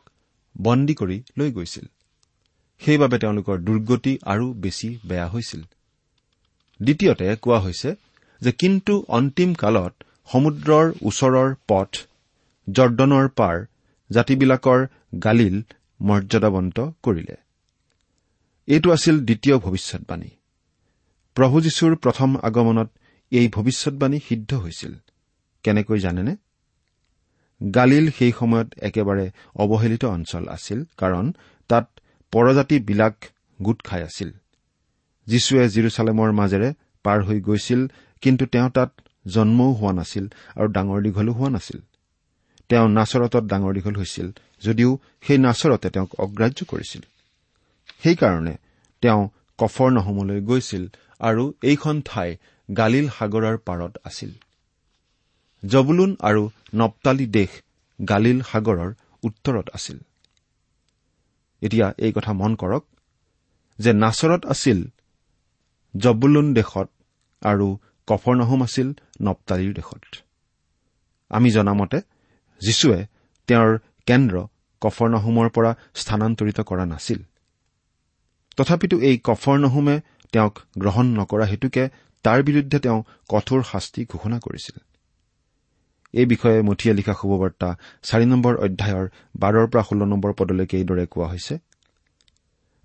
বন্দী 0.56 0.94
কৰি 0.94 1.16
লৈ 1.38 1.50
গৈছিল। 1.50 1.86
সেইবাবে 2.82 3.16
তেওঁলোকৰ 3.18 3.56
দুৰ্গতি 3.58 4.12
আৰু 4.24 4.46
বেছি 4.54 4.88
বেয়া 5.08 5.28
হৈছিল। 5.28 5.62
দ্বিতীয়তে 6.80 7.26
কোৱা 7.36 7.58
হৈছে 7.60 7.90
যে 8.42 8.52
কিন্তু 8.52 8.94
অন্তিম 9.08 9.50
কালত 9.54 9.94
সমুদ্ৰৰ 10.28 10.86
ওচৰৰ 11.02 11.48
পথ 11.68 11.90
জৰ্দনৰ 12.68 13.26
পাৰ 13.28 13.56
জাতিবিলাকৰ 14.10 14.80
গালিল 15.24 15.56
মৰ্যাদাবন্ত 16.02 16.80
কৰিলে। 17.02 17.36
এইটো 18.66 18.92
আছিল 18.92 19.24
দ্বিতীয় 19.24 19.58
ভৱিষ্যৎবাণী। 19.58 20.30
প্ৰভু 21.34 21.60
যীশুৰ 21.60 21.96
প্ৰথম 21.96 22.36
আগমনত 22.42 22.90
এই 23.30 23.48
ভৱিষ্যৎবাণী 23.48 24.20
সিদ্ধ 24.28 24.54
হৈছিল। 24.54 24.94
কেনেকৈ 25.62 25.98
জানেনে? 25.98 26.36
গালিল 27.74 28.10
সেই 28.10 28.32
সময়ত 28.38 28.68
একেবাৰে 28.78 29.30
অৱহেলিত 29.54 30.04
অঞ্চল 30.04 30.48
আছিল 30.48 30.84
কাৰণ 30.96 31.32
তাত 31.68 32.00
পৰজাতিবিলাক 32.32 33.24
গোট 33.62 33.82
খাই 33.82 34.02
আছিল। 34.02 34.32
যীশুৱে 35.26 35.68
জিৰচালেমৰ 35.68 36.32
মাজেৰে 36.32 36.74
পাৰ 37.02 37.24
হৈ 37.24 37.40
গৈছিল 37.40 37.86
কিন্তু 38.20 38.46
তেওঁ 38.46 38.70
তাত 38.70 39.00
জন্মও 39.26 39.72
হোৱা 39.72 39.92
নাছিল 39.92 40.28
আৰু 40.56 40.68
ডাঙৰ 40.68 41.02
দীঘলো 41.02 41.32
হোৱা 41.32 41.50
নাছিল। 41.50 41.80
তেওঁ 42.70 42.86
নাচৰতত 42.88 43.44
ডাঙৰ 43.44 43.72
দীঘল 43.74 43.94
হৈছিল 43.96 44.28
যদিও 44.62 44.90
সেই 45.22 45.38
নাচৰতে 45.38 45.88
তেওঁক 45.90 46.10
অগ্ৰাহ্য 46.20 46.60
কৰিছিল। 46.64 47.02
সেইকাৰণে 48.02 48.54
তেওঁ 49.02 49.22
কফৰ 49.58 49.88
নহমলৈ 49.90 50.40
গৈছিল 50.40 50.84
আৰু 51.20 51.42
এইখন 51.62 51.96
ঠাই 52.04 52.28
গালিল 52.68 53.06
সাগৰৰ 53.08 53.56
পাৰত 53.58 53.92
আছিল। 54.04 54.30
জবুলুন 55.62 56.16
আৰু 56.20 56.42
নপ্তালি 56.74 57.26
দেশ 57.26 57.50
গালিল 58.08 58.38
সাগৰৰ 58.42 58.90
উত্তৰত 59.22 59.66
আছিল। 59.74 59.98
এতিয়া 61.62 61.86
এই 61.98 62.12
কথা 62.12 62.32
মন 62.32 62.52
কৰক 62.54 62.84
যে 63.78 63.92
নাচৰত 63.92 64.46
আছিল 64.46 64.78
জবুলুন 65.96 66.54
দেশত 66.54 66.88
আৰু 67.42 67.66
কফৰনহুম 68.06 68.62
আছিল 68.62 68.88
নপ্তালিৰ 69.22 69.72
দেশত। 69.74 70.02
আমি 71.30 71.50
জনামতে 71.50 71.98
যীশুৱে 72.60 73.00
তেওঁৰ 73.48 73.70
কেন্দ্ৰ 74.06 74.36
কফৰনহুমৰ 74.82 75.48
পৰা 75.48 75.70
স্থানান্তৰিত 75.94 76.58
কৰা 76.60 76.84
নাছিল। 76.84 77.20
তথাপিতো 78.56 78.96
এই 79.00 79.16
কফৰনহুমে 79.24 79.96
তেওঁক 80.32 80.54
গ্ৰহণ 80.78 81.06
নকৰা 81.18 81.44
হেতুকে 81.44 81.84
তাৰ 82.24 82.38
বিৰুদ্ধে 82.42 82.78
তেওঁ 82.78 83.00
কঠোৰ 83.28 83.60
শাস্তি 83.62 84.00
ঘোষণা 84.04 84.38
কৰিছিল। 84.38 84.76
এই 86.14 86.26
বিষয়ে 86.26 86.62
মঠিয়া 86.62 86.94
লিখা 86.94 87.14
শুভবাৰ্তা 87.20 87.68
চাৰি 88.02 88.26
নম্বৰ 88.26 88.54
অধ্যায়ৰ 88.56 89.06
বাৰৰ 89.38 89.66
পৰা 89.66 89.82
ষোল্ল 89.82 90.02
নম্বৰ 90.04 90.32
পদলৈকে 90.32 90.76
এইদৰে 90.76 91.04
কোৱা 91.06 91.26
হৈছে। 91.26 91.54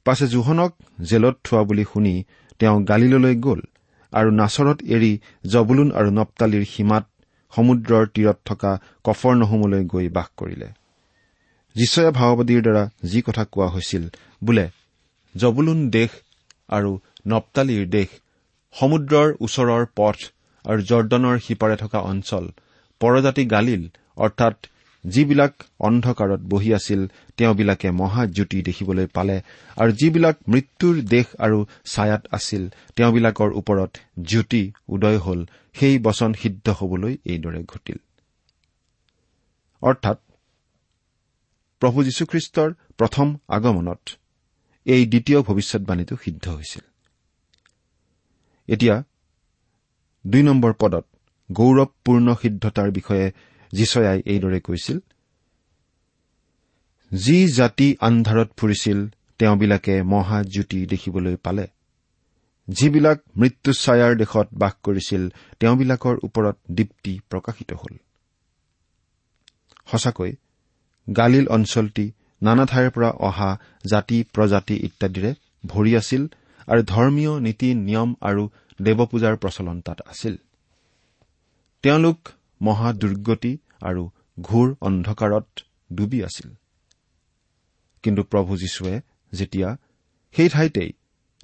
পাছে 0.05 0.25
জোহনক 0.27 0.71
জেলত 1.01 1.35
থোৱা 1.43 1.63
বুলি 1.63 1.85
শুনি 1.93 2.13
তেওঁ 2.59 2.77
গালিললৈ 2.81 3.35
গ'ল 3.35 3.61
আৰু 4.13 4.29
নাচৰত 4.31 4.77
এৰি 4.95 5.11
জবুলুন 5.45 5.89
আৰু 5.91 6.09
নপ্তালিৰ 6.11 6.63
সীমাত 6.65 7.05
সমুদ্ৰৰ 7.55 8.05
তীৰত 8.13 8.37
থকা 8.45 8.71
কফৰ 9.03 9.33
নহমলৈ 9.35 9.83
গৈ 9.85 10.07
বাস 10.09 10.29
কৰিলে। 10.35 10.67
যিচয়া 11.75 12.11
ভাওবাদীৰ 12.11 12.61
দ্বাৰা 12.61 12.83
যি 13.03 13.21
কথা 13.21 13.43
কোৱা 13.45 13.67
হৈছিল 13.67 14.03
বোলে 14.41 14.65
জবুলুন 15.35 15.79
দেশ 15.89 16.11
আৰু 16.69 16.91
নপ্তালিৰ 17.27 17.83
দেশ 17.89 18.09
সমুদ্ৰৰ 18.75 19.33
ওচৰৰ 19.39 19.83
পথ 19.95 20.17
আৰু 20.65 20.79
জৰ্দনৰ 20.81 21.35
সিপাৰে 21.39 21.75
থকা 21.77 21.99
অঞ্চল 22.11 22.45
পৰজাতি 23.01 23.43
গালিল 23.45 23.83
অৰ্থাৎ 24.17 24.55
যিবিলাক 25.09 25.53
অন্ধকাৰত 25.79 26.41
বহি 26.41 26.73
আছিল 26.73 27.07
তেওঁবিলাকে 27.37 27.91
মহাজ্যোতি 27.91 28.61
দেখিবলৈ 28.61 29.07
পালে। 29.07 29.41
আৰু 29.77 29.91
যিবিলাক 29.91 30.35
মৃত্যুৰ 30.47 30.95
দেশ 31.01 31.25
আৰু 31.39 31.65
ছায়াত 31.85 32.27
আছিল 32.31 32.69
তেওঁবিলাকৰ 32.95 33.49
ওপৰত 33.53 33.91
জ্যোতি 34.21 34.71
উদয় 34.87 35.17
হল। 35.17 35.45
সেই 35.73 35.99
বচন 35.99 36.33
সিদ্ধ 36.33 36.69
হবলৈ 36.69 37.17
এইদৰে 37.25 37.63
ঘটিল। 37.63 37.97
অৰ্থাৎ 39.81 40.17
প্ৰভু 41.81 42.03
যীশুখ্ৰীষ্টৰ 42.03 42.69
প্ৰথম 42.97 43.37
আগমনত 43.47 44.09
এই 44.85 45.05
দ্বিতীয় 45.05 45.41
ভৱিষ্যৎবাণীটো 45.41 46.15
সিদ্ধ 46.23 46.49
হৈছিল। 46.49 46.81
এতিয়া 48.67 49.03
দুই 50.27 50.43
নম্বৰ 50.43 50.73
পদত 50.73 51.05
গৌৰৱপূৰ্ণ 51.51 52.35
সিদ্ধতাৰ 52.41 52.91
বিষয়ে 52.91 53.31
যিচয়াই 53.77 54.19
এইদৰে 54.31 54.59
কৈছিল 54.67 54.97
যি 57.11 57.37
জাতি 57.57 57.87
আন্ধাৰত 57.99 58.49
ফুৰিছিল 58.57 58.99
তেওঁবিলাকে 59.39 59.95
মহাজ্যোতি 60.03 60.79
দেখিবলৈ 60.85 61.35
পালে। 61.45 61.65
যিবিলাক 62.67 63.17
মৃত্যুছায়াৰ 63.37 64.13
দেশত 64.21 64.47
বাস 64.61 64.73
কৰিছিল 64.83 65.23
তেওঁবিলাকৰ 65.59 66.15
ওপৰত 66.27 66.55
দীপ্তি 66.77 67.13
প্ৰকাশিত 67.29 67.69
হল। 67.73 67.93
সঁচাকৈ 69.91 70.31
গালিল 71.07 71.45
অঞ্চলটি 71.47 72.05
নানা 72.41 72.65
ঠাইৰ 72.65 72.89
পৰা 72.89 73.09
অহা 73.27 73.49
জাতি 73.85 74.17
প্ৰজাতি 74.33 74.75
ইত্যাদিৰে 74.87 75.31
ভৰি 75.65 75.91
আছিল 76.01 76.23
আৰু 76.67 76.81
ধৰ্মীয় 76.93 77.33
নীতি 77.39 77.69
নিয়ম 77.87 78.09
আৰু 78.21 78.43
দেৱপূজাৰ 78.79 79.35
প্ৰচলন 79.37 79.77
তাত 79.81 79.99
আছিল। 80.07 80.35
তেওঁলোক 81.83 82.19
মহা 82.61 82.89
দুৰ্গতি 82.93 83.51
আৰু 83.81 84.09
ঘোৰ 84.41 84.75
অন্ধকাৰত 84.81 85.47
ডুবি 85.93 86.23
আছিল। 86.23 86.53
কিন্তু 88.03 88.23
প্ৰভু 88.23 88.57
যীশুৱে 88.57 89.01
যেতিয়া 89.33 89.77
সেই 90.35 90.49
ঠাইতেই 90.49 90.93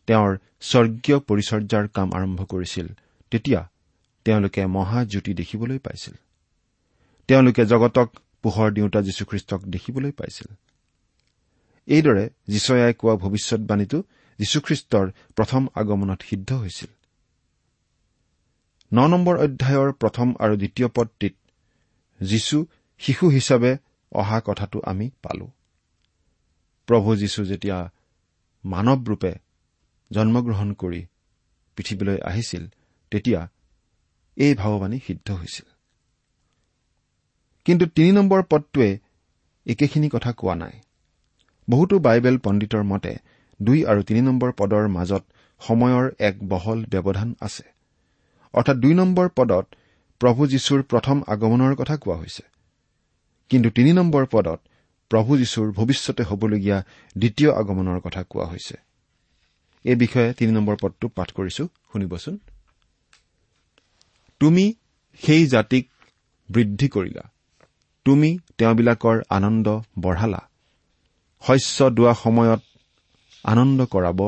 তেওঁৰ 0.07 0.37
স্বৰ্গীয় 0.61 1.19
পৰিচৰ্যাৰ 1.19 1.87
কাম 1.87 2.11
আৰম্ভ 2.13 2.45
কৰিছিল 2.45 2.87
তেতিয়া 3.31 3.69
তেওঁলোকে 4.25 4.65
মহাজ্যোতি 4.65 5.33
দেখিবলৈ 5.33 5.79
পাইছিল। 5.79 6.13
তেওঁলোকে 7.27 7.65
জগতক 7.65 8.13
পোহৰ 8.41 8.71
দিওঁতা 8.71 9.01
যীশুখ্ৰীষ্টক 9.01 9.61
দেখিবলৈ 9.61 10.11
পাইছিল। 10.11 10.55
এইদৰে 11.87 12.29
যীচয়াই 12.47 12.93
কোৱা 12.93 13.15
ভৱিষ্যৎবাণীটো 13.15 14.03
যীশুখ্ৰীষ্টৰ 14.37 15.11
প্ৰথম 15.35 15.67
আগমনত 15.75 16.21
সিদ্ধ 16.21 16.53
হৈছিল। 16.53 16.89
ন 18.93 19.07
নম্বৰ 19.07 19.37
অধ্যায়ৰ 19.37 19.91
প্ৰথম 19.91 20.33
আৰু 20.39 20.57
দ্বিতীয় 20.57 20.87
পদটিত 20.87 21.33
যীশু 22.21 22.65
শিশু 22.97 23.27
হিচাপে 23.27 23.77
অহা 24.11 24.41
কথাটো 24.45 24.81
আমি 24.85 25.09
পালো। 25.09 25.51
প্ৰভু 26.87 27.15
যীশু 27.15 27.45
যেতিয়া 27.45 27.91
মানৱ 28.65 29.05
ৰূপে 29.05 29.35
জন্মগ্ৰহণ 30.11 30.73
কৰি 30.73 31.05
পৃথিৱীলৈ 31.75 32.17
আহিছিল 32.21 32.67
তেতিয়া 33.11 33.49
এই 34.35 34.55
ভাৱবাণী 34.55 34.99
সিদ্ধ 35.07 35.31
হৈছিল। 35.31 35.65
কিন্তু 37.65 37.85
তিনি 37.85 38.11
নম্বৰ 38.11 38.43
পদটোৱে 38.49 38.99
একেখিনি 39.65 40.09
কথা 40.09 40.31
কোৱা 40.31 40.55
নাই। 40.55 40.71
বহুতো 41.69 41.99
বাইবেল 41.99 42.37
পণ্ডিতৰ 42.37 42.83
মতে 42.83 43.15
দুই 43.61 43.85
আৰু 43.85 44.03
তিনি 44.03 44.21
নম্বৰ 44.21 44.51
পদৰ 44.51 44.87
মাজত 44.87 45.23
সময়ৰ 45.59 46.11
এক 46.19 46.43
বহল 46.43 46.85
ব্যৱধান 46.85 47.35
আছে। 47.41 47.63
অৰ্থাৎ 48.53 48.77
দুই 48.77 48.93
নম্বৰ 48.93 49.29
পদত 49.29 49.67
প্ৰভু 50.21 50.47
যীশুৰ 50.47 50.81
প্ৰথম 50.83 51.23
আগমনৰ 51.27 51.75
কথা 51.75 51.97
কোৱা 51.97 52.15
হৈছে। 52.17 52.43
কিন্তু 53.49 53.69
তিনি 53.69 53.93
নম্বৰ 53.93 54.25
পদত 54.31 54.59
প্ৰভু 55.09 55.37
যীশুৰ 55.37 55.71
ভৱিষ্যতে 55.71 56.23
হ'বলগীয়া 56.23 56.83
দ্বিতীয় 57.17 57.53
আগমনৰ 57.53 57.99
কথা 57.99 58.23
কোৱা 58.23 58.45
হৈছে। 58.45 58.75
এই 59.83 59.95
বিষয়ে 59.95 60.33
তিনি 60.33 60.51
নম্বৰ 60.51 60.75
পদটো 60.81 61.07
পাঠ 61.07 61.31
কৰিছো 61.31 61.67
শুনিবচোন। 61.93 62.37
তুমি 64.39 64.73
সেই 65.21 65.47
জাতিক 65.47 65.89
বৃদ্ধি 66.49 66.87
কৰিলা। 66.87 67.21
তুমি 68.05 68.37
তেওঁবিলাকৰ 68.57 69.21
আনন্দ 69.29 69.81
বঢ়ালা। 69.99 70.41
শস্য 71.47 71.89
দোৱা 71.89 72.13
সময়ত 72.13 72.61
আনন্দ 73.43 73.85
কৰাব 73.85 74.19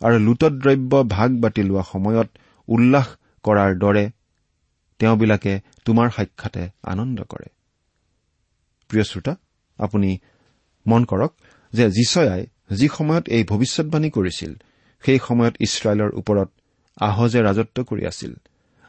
আৰু 0.00 0.18
লুটদ্ৰব্য 0.18 1.04
ভাগ 1.08 1.30
বাটি 1.40 1.62
লোৱা 1.62 1.82
সময়ত 1.92 2.28
উল্লাস 2.68 3.06
কৰাৰ 3.42 3.78
দৰে 3.78 4.10
তেওঁবিলাকে 5.02 5.52
তোমাৰ 5.84 6.08
সাক্ষাতে 6.10 6.62
আনন্দ 6.82 7.18
কৰে। 7.22 7.48
প্ৰিয় 8.90 9.04
শ্ৰোতা 9.04 9.34
আপুনি 9.78 10.10
মন 10.86 11.04
কৰক 11.04 11.32
যে 11.72 11.90
যিচয়াই 11.90 12.42
যি 12.76 12.86
সময়ত 12.88 13.24
এই 13.28 13.44
ভৱিষ্যৎবাণী 13.44 14.10
কৰিছিল 14.10 14.52
সেই 15.02 15.18
সময়ত 15.18 15.54
ইছৰাইলৰ 15.60 16.10
ওপৰত 16.14 16.48
আহজে 17.00 17.40
ৰাজত্ব 17.42 17.84
কৰি 17.84 18.02
আছিল 18.06 18.32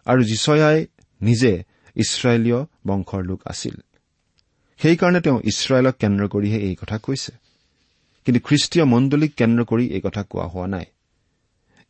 আৰু 0.05 0.21
যিচয়াই 0.23 0.79
নিজে 1.21 1.51
ইছৰাইলীয় 1.95 2.59
বংশৰ 2.87 3.21
লোক 3.23 3.39
আছিল। 3.45 3.75
সেইকাৰণে 4.79 5.19
তেওঁ 5.21 5.39
ইছৰাইলক 5.43 5.95
কেন্দ্ৰ 5.97 6.25
কৰিহে 6.27 6.59
এই 6.59 6.75
কথা 6.75 6.97
কৈছে। 6.97 7.31
কিন্তু 8.25 8.39
খ্ৰীষ্টীয় 8.47 8.85
মণ্ডলীক 8.85 9.31
কেন্দ্ৰ 9.35 9.63
কৰি 9.65 9.85
এই 9.87 10.01
কথা 10.01 10.23
কোৱা 10.23 10.45
হোৱা 10.45 10.67
নাই। 10.67 10.85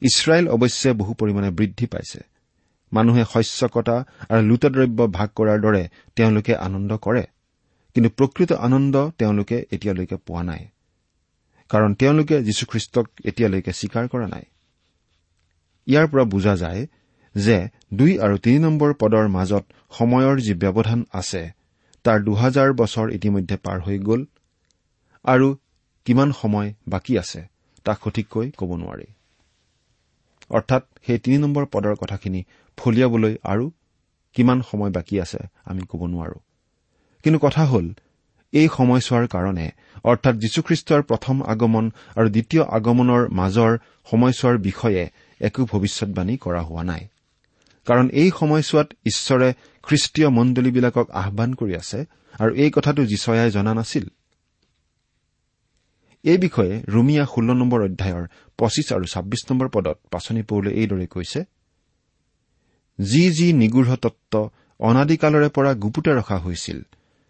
ইছৰাইল 0.01 0.45
অৱশ্যে 0.47 0.93
বহু 0.93 1.13
পৰিমাণে 1.13 1.49
বৃদ্ধি 1.49 1.85
পাইছে। 1.85 2.32
মানুহে 2.93 3.23
শস্য 3.33 3.61
কটা 3.73 3.97
আৰু 4.31 4.41
লুটদ্ৰব্য 4.49 4.99
ভাগ 5.17 5.29
কৰাৰ 5.37 5.59
দৰে 5.65 5.83
তেওঁলোকে 6.15 6.53
আনন্দ 6.67 6.91
কৰে। 7.05 7.23
কিন্তু 7.95 8.09
প্ৰকৃত 8.17 8.51
আনন্দ 8.67 8.95
তেওঁলোকে 9.19 9.57
এতিয়ালৈকে 9.71 10.17
পোৱা 10.27 10.43
নাই। 10.43 10.63
কাৰণ 11.71 11.91
তেওঁলোকে 11.93 12.35
যীশুখ্ৰীষ্টক 12.47 13.05
এতিয়ালৈকে 13.29 13.71
স্বীকাৰ 13.79 14.05
কৰা 14.07 14.27
নাই। 14.27 14.45
ইয়াৰ 15.87 16.05
পৰা 16.11 16.23
বুজা 16.23 16.53
যায় 16.55 16.81
যে 17.35 17.57
দুই 17.93 18.11
আৰু 18.19 18.35
তিনি 18.37 18.59
নম্বৰ 18.59 18.89
পদৰ 19.01 19.25
মাজত 19.27 19.63
সময়ৰ 19.97 20.35
যি 20.45 20.53
ব্যৱধান 20.53 20.99
আছে 21.13 21.41
তাৰ 22.05 22.17
দুহাজাৰ 22.23 22.69
বছৰ 22.73 23.07
ইতিমধ্যে 23.17 23.55
পাৰ 23.57 23.77
হৈ 23.85 23.97
গ'ল 23.99 24.21
আৰু 25.25 25.47
কিমান 26.07 26.29
সময় 26.31 26.69
বাকী 26.87 27.13
আছে 27.17 27.41
তাক 27.85 27.97
সঠিককৈ 28.03 28.47
ক'ব 28.57 28.69
নোৱাৰি। 28.81 29.07
অৰ্থাৎ 30.49 30.83
সেই 31.05 31.19
তিনি 31.23 31.37
নম্বৰ 31.37 31.63
পদৰ 31.73 31.95
কথাখিনি 31.95 32.41
ফলিয়াবলৈ 32.77 33.35
আৰু 33.43 33.71
কিমান 34.35 34.61
সময় 34.61 34.91
বাকী 34.91 35.15
আছে 35.19 35.41
আমি 35.65 35.81
ক'ব 35.89 36.01
নোৱাৰো। 36.05 36.37
কিন্তু 37.23 37.39
কথা 37.39 37.63
হ'ল 37.65 37.87
এই 38.53 38.67
সময়ছোৱাৰ 38.77 39.27
কাৰণে 39.27 39.67
অৰ্থাৎ 40.03 40.35
যীশুখ্ৰীষ্টৰ 40.35 41.01
প্ৰথম 41.01 41.35
আগমন 41.43 41.85
আৰু 42.15 42.27
দ্বিতীয় 42.29 42.63
আগমনৰ 42.77 43.21
মাজৰ 43.29 43.71
সময়ছোৱাৰ 44.11 44.57
বিষয়ে 44.57 45.03
একো 45.41 45.61
ভৱিষ্যৎবাণী 45.65 46.37
কৰা 46.37 46.61
হোৱা 46.61 46.83
নাই। 46.83 47.03
কাৰণ 47.87 48.09
এই 48.21 48.29
সময়ছোৱাত 48.39 48.87
ঈশ্বৰে 49.05 49.53
খ্ৰীষ্টীয় 49.83 50.29
মণ্ডলীবিলাকক 50.29 51.07
আহান 51.11 51.53
কৰি 51.53 51.73
আছে 51.75 51.99
আৰু 52.39 52.51
এই 52.55 52.71
কথাটো 52.71 53.05
যিচয়াই 53.05 53.51
জনা 53.51 53.73
নাছিল। 53.73 54.05
এই 56.23 56.37
বিষয়ে 56.37 56.73
ৰুমিয়া 56.87 57.25
ষোল্ল 57.25 57.49
নম্বৰ 57.53 57.81
অধ্যায়ৰ 57.81 58.25
পঁচিছ 58.57 58.93
আৰু 58.93 59.05
ছাব্বিছ 59.05 59.41
নম্বৰ 59.51 59.67
পদত 59.69 59.97
পাচনি 60.11 60.41
পৌলে 60.43 60.69
এইদৰে 60.71 61.07
কৈছে 61.07 61.39
যি 62.99 63.23
যি 63.31 63.47
নিগৃঢ় 63.53 63.95
তত্ব 63.95 64.33
অনাদিকালৰে 64.79 65.49
পৰা 65.49 65.71
গুপুতে 65.73 66.11
ৰখা 66.19 66.37
হৈছিল 66.37 66.79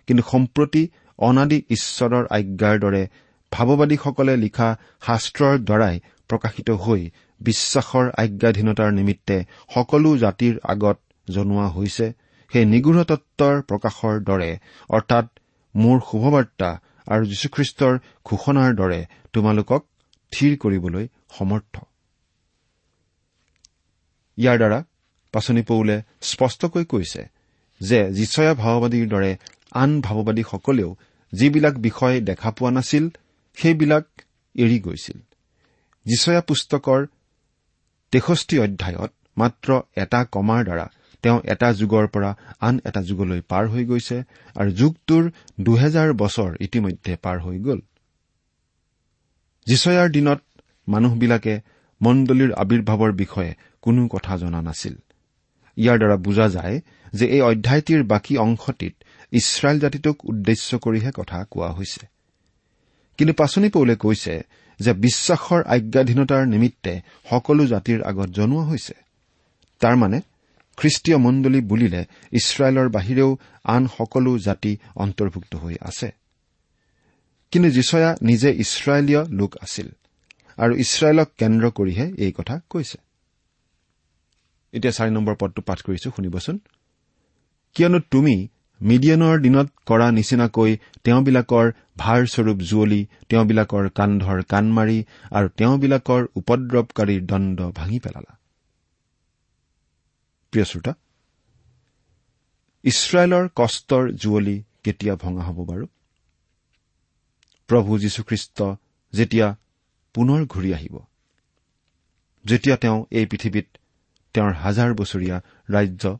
কিন্তু 0.07 0.23
সম্প্ৰতি 0.31 0.83
অনাদি 1.19 1.57
ঈশ্বৰৰ 1.69 2.23
আজ্ঞাৰ 2.37 2.75
দৰে 2.79 3.03
ভাৱবাদীসকলে 3.51 4.33
লিখা 4.35 4.69
শাস্ত্ৰৰ 5.07 5.55
দ্বাৰাই 5.67 5.95
প্ৰকাশিত 6.29 6.69
হৈ 6.83 7.01
বিশ্বাসৰ 7.41 8.05
আজ্ঞাধীনতাৰ 8.23 8.89
নিমিত্তে 8.91 9.37
সকলো 9.75 10.09
জাতিৰ 10.17 10.55
আগত 10.73 10.97
জনোৱা 11.27 11.67
হৈছে 11.67 12.05
সেই 12.51 12.65
নিগৃঢ় 12.65 13.03
তত্বৰ 13.03 13.55
প্ৰকাশৰ 13.69 14.15
দৰে 14.29 14.51
অৰ্থাৎ 14.89 15.25
মোৰ 15.75 15.97
শুভবাৰ্তা 16.09 16.69
আৰু 17.07 17.23
যীশুখ্ৰীষ্টৰ 17.31 17.93
ঘোষণাৰ 18.25 18.71
দৰে 18.75 18.99
তোমালোকক 19.33 19.81
থিৰ 20.33 20.53
কৰিবলৈ 20.57 21.05
সমৰ্থ। 21.37 21.75
ইয়াৰ 24.37 24.57
দ্বাৰা 24.57 24.79
পাচনি 25.33 25.61
পৌলে 25.69 25.95
স্পষ্টকৈ 26.29 26.85
কৈছে 26.91 27.21
যে 27.81 27.99
যিচয়া 28.17 28.53
ভাওবাদীৰ 28.63 29.05
দৰে 29.13 29.31
আন 29.81 29.91
ভাৱবাদীসকলেও 30.01 30.89
যিবিলাক 31.33 31.75
বিষয় 31.87 32.15
দেখা 32.29 32.49
পোৱা 32.57 32.71
নাছিল 32.71 33.05
সেইবিলাক 33.57 34.05
এৰি 34.55 34.77
গৈছিল। 34.79 35.17
যিচয়া 36.05 36.41
পুস্তকৰ 36.41 36.99
তেষষ্ঠি 38.13 38.55
অধ্যায়ত 38.65 39.11
মাত্ৰ 39.37 39.69
এটা 39.95 40.19
কমাৰ 40.33 40.61
দ্বাৰা 40.67 40.85
তেওঁ 41.23 41.39
এটা 41.43 41.67
যুগৰ 41.73 42.05
পৰা 42.13 42.31
আন 42.59 42.75
এটা 42.85 43.01
যুগলৈ 43.01 43.41
পাৰ 43.51 43.63
হৈ 43.67 43.83
গৈছে 43.85 44.17
আৰু 44.55 44.69
যুগটোৰ 44.79 45.23
দুহেজাৰ 45.61 46.09
বছৰ 46.13 46.51
ইতিমধ্যে 46.59 47.13
পাৰ 47.23 47.37
হৈ 47.45 47.57
গ'ল। 47.59 47.79
যিচয়াৰ 49.67 50.07
দিনত 50.15 50.39
মানুহবিলাকে 50.87 51.53
মণ্ডলীৰ 52.01 52.51
আৱিৰ্ভাৱৰ 52.53 53.11
বিষয়ে 53.21 53.51
কোনো 53.83 54.01
কথা 54.07 54.33
জনা 54.37 54.61
নাছিল। 54.61 54.95
ইয়াৰ 55.77 55.97
দ্বাৰা 55.97 56.17
বুজা 56.17 56.47
যায় 56.49 56.81
যে 57.13 57.25
এই 57.27 57.41
অধ্যায়টিৰ 57.41 58.03
বাকী 58.03 58.37
অংশটিত 58.37 58.93
ইছৰাইল 59.31 59.79
জাতিটোক 59.79 60.25
উদ্দেশ্য 60.25 60.79
কৰিহে 60.79 61.11
কথা 61.11 61.37
কোৱা 61.43 61.69
হৈছে। 61.71 62.05
কিন্তু 63.17 63.33
পাচনি 63.33 63.69
পৌলে 63.69 63.95
কৈছে 63.95 64.43
যে 64.79 64.93
বিশ্বাসৰ 64.93 65.61
আজ্ঞাধীনতাৰ 65.65 66.45
নিমিত্তে 66.45 67.01
সকলো 67.29 67.65
জাতিৰ 67.65 67.99
আগত 68.03 68.29
জনোৱা 68.29 68.63
হৈছে। 68.63 68.93
তাৰমানে 69.81 70.21
খ্ৰীষ্টীয় 70.77 71.17
মণ্ডলী 71.17 71.61
বুলিলে 71.61 72.05
ইছৰাইলৰ 72.31 72.89
বাহিৰেও 72.89 73.37
আন 73.63 73.87
সকলো 73.87 74.37
জাতি 74.37 74.77
অন্তৰ্ভুক্ত 74.95 75.55
হৈ 75.55 75.75
আছে। 75.81 76.11
কিন্তু 77.51 77.69
যিচয়া 77.69 78.15
নিজে 78.21 78.49
ইছৰাইলীয় 78.53 79.21
লোক 79.29 79.51
আছিল 79.57 79.87
আৰু 80.57 80.73
ইছৰাইলক 80.75 81.27
কেন্দ্ৰ 81.37 81.65
কৰিহে 81.71 82.05
এই 82.17 82.31
কথা 82.31 82.61
কৈছে। 82.69 82.97
এতিয়া 84.73 84.93
চাৰি 84.93 85.11
নম্বৰ 85.11 85.35
পদটো 85.35 85.61
পাঠ 85.61 85.79
কৰিছো 85.81 86.09
শুনিবচোন। 86.15 86.55
কিয়নো 87.75 87.99
তুমি 88.11 88.35
মিডিয়ানৰ 88.81 89.35
দিনত 89.39 89.67
কৰা 89.85 90.07
নিচিনাকৈ 90.11 90.71
তেওঁবিলাকৰ 91.03 91.67
ভাৰস্বৰূপ 91.97 92.57
জুৱলি 92.69 93.01
তেওঁবিলাকৰ 93.29 93.89
কান্ধৰ 93.89 94.39
কাণ 94.43 94.65
মাৰি 94.71 94.97
আৰু 95.31 95.47
তেওঁবিলাকৰ 95.57 96.21
উপদ্ৰৱকাৰীৰ 96.35 97.21
দণ্ড 97.25 97.57
ভাঙি 97.71 97.99
পেলালা। 97.99 98.33
ইছৰাইলৰ 102.83 103.45
কষ্টৰ 103.55 104.03
জুৱলি 104.11 104.55
কেতিয়া 104.83 105.13
ভঙা 105.15 105.43
হ'ব 105.47 105.59
বাৰু? 105.69 105.85
প্ৰভু 107.69 107.91
যীশুখ্ৰীষ্ট 107.99 108.57
যেতিয়া 109.13 109.47
পুনৰ 110.15 110.39
ঘূৰি 110.45 110.69
আহিব 110.73 110.95
যেতিয়া 112.45 112.75
তেওঁ 112.77 112.97
এই 113.11 113.25
পৃথিৱীত 113.25 113.67
তেওঁৰ 114.33 114.53
হাজাৰ 114.53 114.93
বছৰীয়া 114.93 115.37
ৰাজ্য 115.69 116.17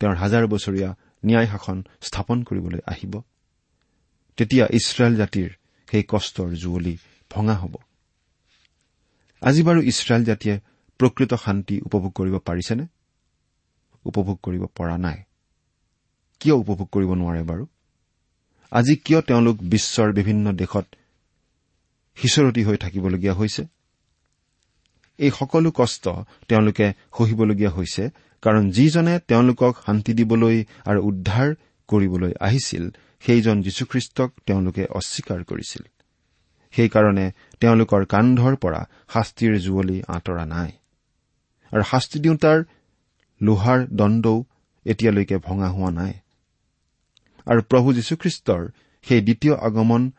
তেওঁৰ 0.00 0.16
হাজাৰ 0.16 0.46
বছৰীয়া 0.46 0.90
ন্যায় 1.26 1.46
শাসন 1.46 1.84
স্থাপন 2.00 2.42
কৰিবলৈ 2.42 2.80
আহিব। 2.86 3.22
তেতিয়া 4.36 4.64
ইছৰাইল 4.72 5.16
জাতিৰ 5.16 5.50
সেই 5.90 6.04
কষ্টৰ 6.08 6.48
জুৱলি 6.54 6.98
ভঙা 7.30 7.54
হ'ব। 7.54 7.74
আজি 9.42 9.62
বাৰু 9.62 9.82
ইছৰাইল 9.82 10.24
জাতিয়ে 10.24 10.60
প্ৰকৃত 10.98 11.34
শান্তি 11.34 11.80
উপভোগ 11.80 12.12
কৰিব 12.12 12.38
পাৰিছেনে? 12.38 12.86
উপভোগ 14.04 14.38
কৰিব 14.42 14.66
পৰা 14.66 14.96
নাই। 14.98 15.22
কিয় 16.40 16.54
উপভোগ 16.54 16.88
কৰিব 16.92 17.10
নোৱাৰে 17.14 17.42
বাৰু? 17.42 17.66
আজি 18.72 18.94
কিয় 18.96 19.20
তেওঁলোক 19.20 19.56
বিশ্বৰ 19.62 20.12
বিভিন্ন 20.12 20.52
দেশত 20.52 20.86
সিঁচৰতি 22.16 22.64
হৈ 22.64 22.76
থাকিবলগীয়া 22.76 23.34
হৈছে? 23.34 23.62
এই 25.18 25.30
সকলো 25.30 25.70
কষ্ট 25.70 26.08
তেওঁলোকে 26.48 26.86
সহিবলগীয়া 27.18 27.70
হৈছে 27.70 28.10
কাৰণ 28.42 28.70
যিজনে 28.70 29.14
তেওঁলোকক 29.28 29.72
শান্তি 29.86 30.12
দিবলৈ 30.14 30.64
আৰু 30.86 31.00
উদ্ধাৰ 31.02 31.48
কৰিবলৈ 31.88 32.32
আহিছিল 32.40 32.84
সেইজন 33.20 33.56
যীশুখ্ৰীষ্টক 33.62 34.30
তেওঁলোকে 34.46 34.84
অস্বীকাৰ 34.90 35.44
কৰিছিল। 35.44 35.82
সেইকাৰণে 36.72 37.30
তেওঁলোকৰ 37.60 38.04
কান্ধৰ 38.04 38.56
পৰা 38.56 38.80
শাস্তিৰ 39.12 39.58
যুৱলি 39.58 40.02
আঁতৰা 40.08 40.44
নাই। 40.44 40.70
আৰু 41.72 41.82
শাস্তি 41.82 42.18
দিওঁতাৰ 42.18 42.58
লোহাৰ 43.42 43.86
দণ্ডও 43.92 44.44
এতিয়ালৈকে 44.84 45.36
ভঙা 45.36 45.68
হোৱা 45.68 45.90
নাই। 45.90 46.12
আৰু 47.46 47.60
প্ৰভু 47.62 47.92
যীশুখ্ৰীষ্টৰ 47.92 48.62
সেই 49.02 49.20
দ্বিতীয় 49.20 49.54
আগমন 49.56 50.10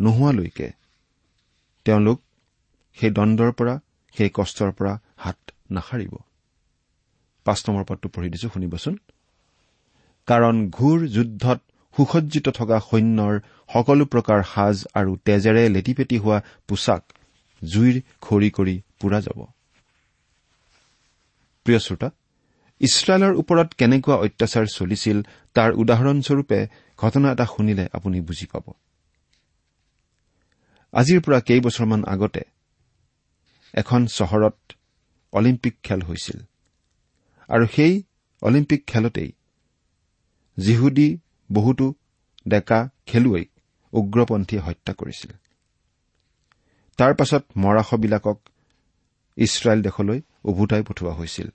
নোহোৱালৈকে 0.00 0.72
তেওঁলোক 1.84 2.20
সেই 2.94 3.10
দণ্ডৰ 3.10 3.52
পৰা 3.52 3.80
সেই 4.14 4.30
কষ্টৰ 4.34 4.70
পৰা 4.78 4.92
হাত 5.16 5.38
নাসাৰিব। 5.70 6.12
পাঁচ 7.46 7.58
নম্বৰ 7.66 7.84
পদটো 7.84 8.08
পঢ়ি 8.08 8.28
দিছো 8.30 8.48
শুনিবচোন। 8.48 8.94
কাৰণ 10.28 10.56
ঘূৰ 10.70 10.98
যুদ্ধত 11.06 11.60
সুসজ্জিত 11.96 12.46
থকা 12.48 12.76
সৈন্যৰ 12.90 13.34
সকলো 13.72 14.04
প্ৰকাৰ 14.04 14.40
সাজ 14.54 14.76
আৰু 14.94 15.12
তেজেৰে 15.26 15.64
লেটিপেটি 15.68 16.16
হোৱা 16.18 16.38
পোছাক 16.68 17.02
জুইৰ 17.62 17.96
খৰি 18.20 18.50
কৰি 18.50 18.76
পুৰা 19.00 19.18
যাব। 19.20 19.40
প্ৰিয় 21.66 21.78
শ্ৰোতা 21.78 22.08
ইছৰাইলৰ 22.80 23.32
ওপৰত 23.34 23.68
কেনেকুৱা 23.74 24.16
অত্যাচাৰ 24.16 24.64
চলিছিল 24.66 25.18
তাৰ 25.56 25.70
উদাহৰণস্বৰূপে 25.72 26.58
ঘটনা 26.98 27.28
এটা 27.32 27.46
শুনিলে 27.46 27.84
আপুনি 27.92 28.18
বুজি 28.20 28.46
পাব। 28.46 28.66
আজিৰ 30.92 31.20
পৰা 31.20 31.38
কেইবছৰমান 31.40 32.00
আগতে 32.04 32.42
এখন 33.74 34.06
চহৰত 34.06 34.72
অলিম্পিক 35.32 35.74
খেল 35.82 36.00
হৈছিল। 36.02 36.38
আৰু 37.48 37.66
সেই 37.66 38.02
অলিম্পিক 38.42 38.86
খেলতেই 38.86 39.32
জিহুদী 40.58 41.18
বহুতো 41.52 41.94
ডেকা 42.48 42.88
খেলুৱৈক 43.06 43.48
উগ্ৰপন্থীয়ে 43.92 44.62
হত্যা 44.62 44.92
কৰিছিল। 44.94 45.32
তাৰ 46.98 47.14
পাছত 47.14 47.44
মৰাশবিলাকক 47.56 48.38
ইছৰাইল 49.36 49.82
দেশলৈ 49.82 50.20
উভতাই 50.44 50.82
পঠোৱা 50.82 51.12
হৈছিল। 51.12 51.48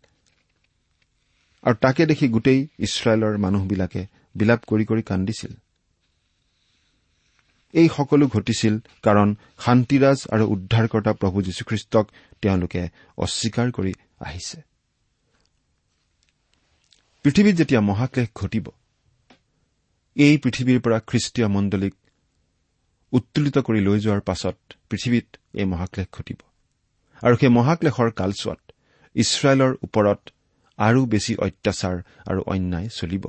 আৰু 1.63 1.75
তাকে 1.75 2.05
দেখি 2.05 2.27
গোটেই 2.27 2.67
ইছৰাইলৰ 2.79 3.37
মানুহবিলাকে 3.37 4.07
বিলাপ 4.35 4.61
কৰি 4.67 4.85
কৰি 4.85 5.01
কান্দিছিল। 5.01 5.53
এই 7.73 7.87
সকলো 7.89 8.25
ঘটিছিল 8.27 8.73
কাৰণ 9.03 9.27
শান্তিৰাজ 9.65 10.19
আৰু 10.33 10.43
উদ্ধাৰকৰ্তা 10.53 11.11
প্ৰভু 11.13 11.37
যীশুখ্ৰীষ্টক 11.41 12.05
তেওঁলোকে 12.41 12.81
অস্বীকাৰ 13.17 13.67
কৰি 13.71 13.93
আহিছে। 14.19 14.57
পৃথিৱীত 17.25 17.55
যেতিয়া 17.55 17.81
মহাক্লেশ 17.81 18.27
ঘটিব 18.35 18.65
এই 20.15 20.35
পৃথিৱীৰ 20.37 20.79
পৰা 20.79 20.97
খ্ৰীষ্টীয় 20.99 21.47
মণ্ডলীক 21.47 21.93
উত্তোলিত 23.13 23.57
কৰি 23.57 23.79
লৈ 23.81 23.97
যোৱাৰ 23.99 24.21
পাছত 24.21 24.57
পৃথিৱীত 24.89 25.27
এই 25.53 25.65
মহাক্লেশ 25.65 26.07
ঘটিব। 26.13 26.39
আৰু 27.23 27.35
সেই 27.35 27.49
মহাক্লেশৰ 27.49 28.09
কালচোৱাত 28.11 28.61
ইছৰাইলৰ 29.15 29.71
ওপৰত 29.83 30.19
আৰু 30.79 30.99
বেছি 31.05 31.33
অত্যাচাৰ 31.35 31.95
আৰু 32.29 32.41
অন্যায় 32.53 32.89
চলিব। 32.89 33.25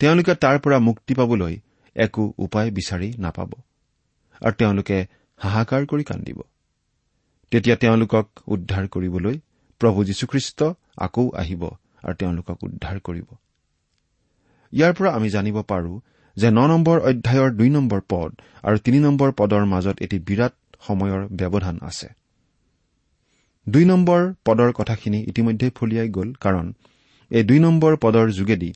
তেওঁলোকে 0.00 0.34
তাৰ 0.34 0.56
পৰা 0.58 0.78
মুক্তি 0.78 1.14
পাবলৈ 1.14 1.54
একো 1.96 2.34
উপায় 2.38 2.70
বিচাৰি 2.70 3.08
নাপাব। 3.18 3.50
আৰু 4.40 4.52
তেওঁলোকে 4.52 5.06
হাহাকাৰ 5.36 5.86
কৰি 5.86 6.04
কান্দিব। 6.04 6.38
তেতিয়া 7.50 7.76
তেওঁলোকক 7.76 8.26
উদ্ধাৰ 8.46 8.88
কৰিবলৈ 8.88 9.36
প্ৰভু 9.80 10.04
যীশুখ্ৰীষ্ট 10.04 10.62
আকৌ 10.96 11.30
আহিব 11.36 11.62
আৰু 12.02 12.14
তেওঁলোকক 12.14 12.58
উদ্ধাৰ 12.64 13.00
কৰিব। 13.00 13.28
ইয়াৰ 14.72 14.92
পৰা 14.94 15.10
আমি 15.12 15.28
জানিব 15.30 15.62
পাৰো 15.62 16.00
যে 16.36 16.50
ন 16.50 16.66
নম্বৰ 16.66 16.98
অধ্যায়ৰ 17.00 17.50
দুই 17.50 17.70
নম্বৰ 17.70 18.00
পদ 18.08 18.30
আৰু 18.62 18.78
তিনি 18.78 18.98
নম্বৰ 18.98 19.32
পদৰ 19.32 19.64
মাজত 19.64 19.96
এটি 20.02 20.18
বিৰাট 20.18 20.54
সময়ৰ 20.80 21.28
ব্যৱধান 21.28 21.78
আছে। 21.82 22.08
দুই 23.68 23.84
নম্বৰ 23.84 24.34
পদৰ 24.44 24.72
কথাখিনি 24.72 25.24
ইতিমধ্যে 25.28 25.70
ফলিয়াই 25.70 26.08
গ'ল 26.08 26.32
কাৰণ 26.32 26.72
এই 27.30 27.42
দুই 27.44 27.58
নম্বৰ 27.58 27.96
পদৰ 27.96 28.30
যোগেদি 28.30 28.72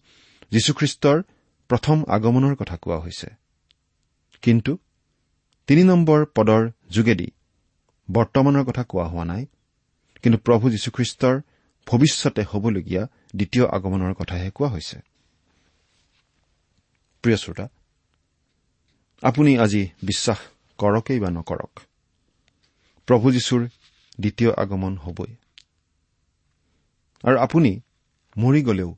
যীশুখ্ৰীষ্টৰ 0.51 1.23
প্ৰথম 1.69 2.05
আগমনৰ 2.09 2.55
কথা 2.55 2.77
কোৱা 2.77 2.99
হৈছে। 2.99 3.27
কিন্তু 4.43 4.79
তিনি 5.67 5.85
নম্বৰ 5.85 6.27
পদৰ 6.35 6.71
যোগেদি 6.91 7.29
বৰ্তমানৰ 8.11 8.65
কথা 8.65 8.85
কোৱা 8.85 9.07
হোৱা 9.07 9.25
নাই। 9.25 9.47
কিন্তু 10.23 10.39
প্ৰভু 10.39 10.71
যীশুখ্ৰীষ্টৰ 10.71 11.41
ভৱিষ্যতে 11.87 12.43
হ'বলগীয়া 12.43 13.07
দ্বিতীয় 13.37 13.69
আগমনৰ 13.69 14.15
কথাহে 14.15 14.51
কোৱা 14.51 14.69
হৈছে। 14.69 14.99
আপুনি 19.23 19.59
আজি 19.59 19.89
বিশ্বাস 20.03 20.39
কৰকেই 20.79 21.21
বা 21.21 21.31
নকৰক 21.31 21.81
প্ৰভু 23.07 23.33
যীশুৰ 23.33 23.69
দ্বিতীয় 24.21 24.53
আগমন 24.53 24.97
হবই। 24.97 25.35
আৰু 27.23 27.39
আপুনি 27.39 27.81
মৰি 28.39 28.63
গলেও 28.63 28.97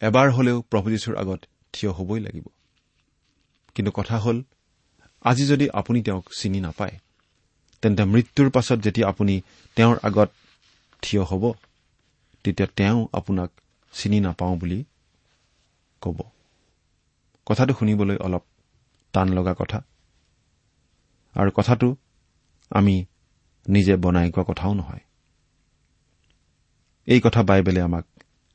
এবাৰ 0.00 0.30
হলেও 0.30 0.62
প্ৰভু 0.62 0.90
যীশুৰ 0.90 1.16
আগত 1.16 1.44
থিয় 1.80 1.92
হবই 1.92 2.20
লাগিব। 2.20 2.46
কিন্তু 3.74 3.90
কথা 3.92 4.18
হ'ল 4.18 4.42
আজি 5.20 5.46
যদি 5.46 5.70
আপুনি 5.70 6.02
তেওঁক 6.02 6.24
চিনি 6.36 6.60
নাপায় 6.60 6.98
তেন্তে 7.82 8.04
মৃত্যুৰ 8.04 8.50
পাছত 8.50 8.78
যেতিয়া 8.78 9.08
আপুনি 9.08 9.40
তেওঁৰ 9.76 9.98
আগত 10.02 10.30
থিয় 11.02 11.22
হ'ব 11.22 11.52
তেতিয়া 12.44 12.68
তেওঁ 12.76 13.06
আপোনাক 13.12 13.50
চিনি 13.92 14.20
নাপাওঁ 14.20 14.56
বুলি 14.56 14.84
ক'ব। 16.00 16.18
কথাটো 17.46 17.74
শুনিবলৈ 17.74 18.16
অলপ 18.16 18.42
টান 19.12 19.28
লগা 19.28 19.54
কথা। 19.58 19.78
আৰু 21.34 21.50
কথাটো 21.50 21.96
আমি 22.70 23.04
নিজে 23.68 23.96
বনাই 23.96 24.30
কোৱা 24.30 24.44
কথাও 24.48 24.74
নহয়। 24.74 25.00
এই 27.06 27.20
কথা 27.24 27.42
বাইবেলে 27.42 27.80
আমাক 27.80 28.04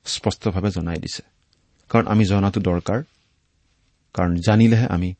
স্পষ্টভাৱে 0.06 0.72
জনাই 0.72 0.98
দিছে। 0.98 1.22
কাৰণ 1.90 2.08
আমি 2.08 2.26
জনাটো 2.26 2.60
দৰকাৰ। 2.62 3.04
কাৰণ 4.14 4.36
জানিলেহে 4.36 4.88
আমি 4.88 5.16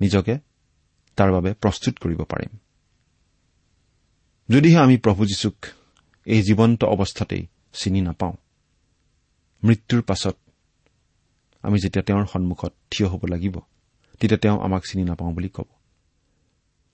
নিজকে 0.00 0.38
তাৰ 1.16 1.32
বাবে 1.32 1.54
প্ৰস্তুত 1.54 1.98
কৰিব 1.98 2.20
পাৰিম। 2.22 2.58
যদিহে 4.48 4.78
আমি 4.78 4.96
প্ৰভু 4.96 5.26
যীশুক 5.26 5.56
এই 6.26 6.42
জীৱন্ত 6.42 6.84
অৱস্থাতেই 6.84 7.46
চিনি 7.72 8.00
নাপাওঁ 8.00 8.32
মৃত্যুৰ 9.64 10.02
পাছত 10.02 10.36
আমি 11.62 11.78
যেতিয়া 11.78 12.02
তেওঁৰ 12.02 12.26
সন্মুখত 12.26 12.72
থিয় 12.90 13.08
হ'ব 13.08 13.24
লাগিব 13.24 13.58
তেতিয়া 14.20 14.38
তেওঁ 14.38 14.60
আমাক 14.60 14.82
চিনি 14.84 15.04
নাপাওঁ 15.04 15.32
বুলি 15.32 15.48
ক'ব। 15.48 15.66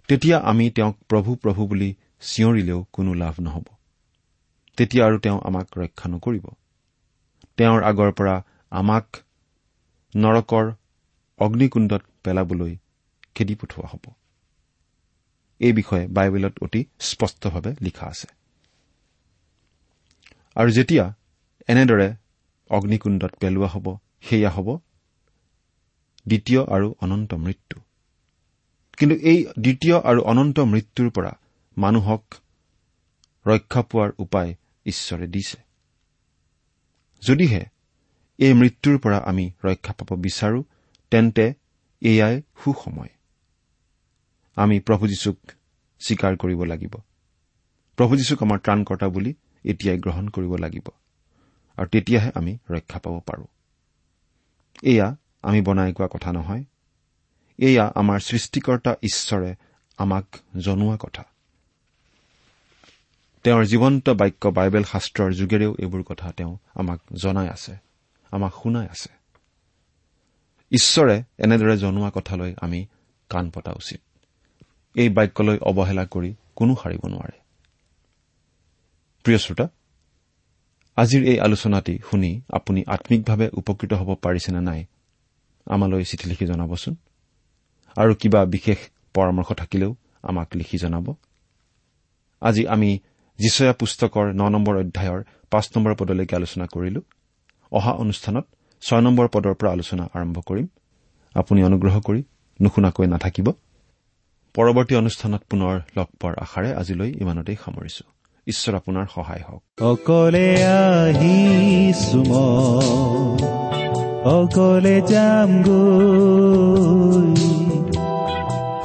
তেতিয়া 0.09 0.39
আমি 0.39 0.71
তেওঁক 0.71 0.97
প্ৰভু 1.09 1.37
প্ৰভু 1.37 1.67
বুলি 1.67 1.95
চিঞৰিলেও 2.21 2.87
কোনো 2.93 3.15
লাভ 3.15 3.35
নহ'ব। 3.41 3.65
তেতিয়া 4.77 5.07
আৰু 5.07 5.19
তেওঁ 5.19 5.41
আমাক 5.45 5.79
ৰক্ষা 5.79 6.09
নকৰিব। 6.09 6.47
তেওঁৰ 7.57 7.83
আগৰ 7.83 8.13
পৰা 8.13 8.45
আমাক 8.71 9.17
নৰকৰ 10.17 10.73
অগ্নিকুণ্ডত 11.39 12.03
পেলাবলৈ 12.25 12.77
খেদি 13.35 13.55
পঠোৱা 13.55 13.89
হ'ব। 13.89 14.13
এই 15.59 15.73
বিষয়ে 15.73 16.07
বাইবেলত 16.07 16.63
অতি 16.63 16.85
স্পষ্টভাৱে 17.01 17.75
লিখা 17.81 18.07
আছে। 18.07 18.27
আৰু 20.55 20.71
যেতিয়া 20.71 21.15
এনেদৰে 21.69 22.15
অগ্নিকুণ্ডত 22.71 23.35
পেলোৱা 23.35 23.67
হ'ব 23.67 23.97
সেয়া 24.23 24.51
হ'ব 24.51 24.79
দ্বিতীয় 26.27 26.65
আৰু 26.65 26.95
অনন্ত 27.01 27.35
মৃত্যু। 27.35 27.81
কিন্তু 28.97 29.17
এই 29.17 29.47
দ্বিতীয় 29.59 30.01
আৰু 30.01 30.21
অনন্ত 30.23 30.61
মৃত্যুৰ 30.61 31.11
পৰা 31.11 31.33
মানুহক 31.79 32.35
ৰক্ষা 33.47 33.83
পোৱাৰ 33.83 34.11
উপায় 34.19 34.55
ঈশ্বৰে 34.87 35.27
দিছে। 35.27 35.59
যদিহে 37.23 37.65
এই 38.39 38.53
মৃত্যুৰ 38.53 38.99
পৰা 38.99 39.19
আমি 39.19 39.51
ৰক্ষা 39.65 39.93
পাব 39.93 40.19
বিচাৰো 40.19 40.65
তেন্তে 41.15 41.55
এয়াই 42.01 42.43
সুসময়। 42.65 43.09
আমি 44.55 44.81
প্ৰভু 44.81 45.09
যীশুক 45.09 45.39
স্বীকাৰ 46.01 46.37
কৰিব 46.37 46.65
লাগিব। 46.65 46.95
প্ৰভু 47.97 48.17
যীশুক 48.17 48.43
আমাৰ 48.43 48.59
ত্ৰাণকৰ্তা 48.59 49.09
বুলি 49.09 49.35
এতিয়াই 49.65 49.99
গ্ৰহণ 49.99 50.29
কৰিব 50.29 50.57
লাগিব। 50.57 50.89
আৰু 51.77 51.89
তেতিয়াহে 51.89 52.31
আমি 52.35 52.59
ৰক্ষা 52.71 52.99
পাব 52.99 53.21
পাৰোঁ। 53.27 53.47
এয়া 54.83 55.17
আমি 55.43 55.61
বনাই 55.61 55.93
কোৱা 55.93 56.09
কথা 56.13 56.33
নহয়। 56.33 56.65
এয়া 57.59 57.93
আমাৰ 57.95 58.19
সৃষ্টিকৰ্তা 58.19 58.97
ঈশ্বৰে 59.03 59.55
আমাক 59.97 60.25
জনোৱা 60.61 60.97
কথা। 61.01 61.25
তেওঁৰ 63.43 63.65
জীৱন্ত 63.65 64.11
বাক্য 64.11 64.49
বাইবেল 64.49 64.83
শাস্ত্ৰৰ 64.83 65.33
যোগেৰেও 65.33 65.77
এইবোৰ 65.79 66.03
কথা 66.03 66.33
তেওঁ 66.33 66.59
আমাক 66.75 67.01
জনাই 67.13 67.49
আছে 67.49 67.77
আমাক 68.31 68.53
শুনাই 68.63 68.87
আছে। 68.87 69.24
ঈশ্বৰে 70.75 71.17
এনেদৰে 71.39 71.75
জনোৱা 71.77 72.11
কথালৈ 72.15 72.53
আমি 72.61 72.81
কাণ 73.31 73.51
পতা 73.51 73.73
উচিত। 73.73 74.01
এই 74.97 75.09
বাক্যলৈ 75.09 75.59
অৱহেলা 75.71 76.05
কৰি 76.07 76.31
কোনো 76.57 76.73
সাৰিব 76.83 77.03
নোৱাৰে। 77.07 77.37
প্ৰিয় 79.25 79.39
শ্ৰোতা 79.39 79.67
আজিৰ 80.97 81.23
এই 81.25 81.39
আলোচনাটি 81.41 81.95
শুনি 82.11 82.31
আপুনি 82.51 82.81
আম্মিকভাৱে 82.87 83.47
উপকৃত 83.53 83.93
হ'ব 83.93 84.11
পাৰিছেনে 84.15 84.61
নাই 84.61 84.81
আমালৈ 85.67 86.05
চিঠি 86.05 86.27
লিখি 86.31 86.47
জনাবচোন। 86.47 86.95
আৰু 87.97 88.13
কিবা 88.15 88.41
বিশেষ 88.45 88.79
পৰামৰ্শ 89.15 89.53
থাকিলেও 89.53 89.97
আমাক 90.23 90.49
লিখি 90.57 90.79
জনাব। 90.79 91.07
আজি 92.43 92.63
আমি 92.67 92.91
যিচয়া 93.39 93.73
পুস্তকৰ 93.73 94.27
ন 94.35 94.43
নম্বৰ 94.49 94.75
অধ্যায়ৰ 94.77 95.21
পাঁচ 95.51 95.67
নম্বৰ 95.77 95.93
পদলৈকে 95.95 96.35
আলোচনা 96.37 96.67
কৰিলো। 96.67 97.01
অহা 97.73 97.93
অনুষ্ঠানত 97.93 98.47
ছয় 98.83 99.01
নম্বৰ 99.01 99.29
পদৰ 99.29 99.55
পৰা 99.55 99.71
আলোচনা 99.71 100.09
আৰম্ভ 100.15 100.39
কৰিম। 100.47 100.67
আপুনি 101.35 101.65
অনুগ্ৰহ 101.65 102.01
কৰি 102.01 102.23
নুশুনাকৈ 102.63 103.07
নাথাকিব। 103.07 103.53
পৰৱৰ্তী 104.55 104.95
অনুষ্ঠানত 104.97 105.43
পুনৰ 105.51 105.81
লগ 105.97 106.07
পোৱাৰ 106.21 106.35
আশাৰে 106.39 106.75
আজিলৈ 106.75 107.11
ইমানতেই 107.21 107.57
সামৰিছো। 107.65 108.05
ঈশ্বৰ 108.47 108.75
আপোনাৰ 108.75 109.07
সহায় 109.15 109.43
হওক। 109.49 109.83
অকলে 109.83 110.65
আহিছো 110.65 112.17
মই। 112.17 113.43
অকলে 114.25 115.01
যাম 115.01 115.53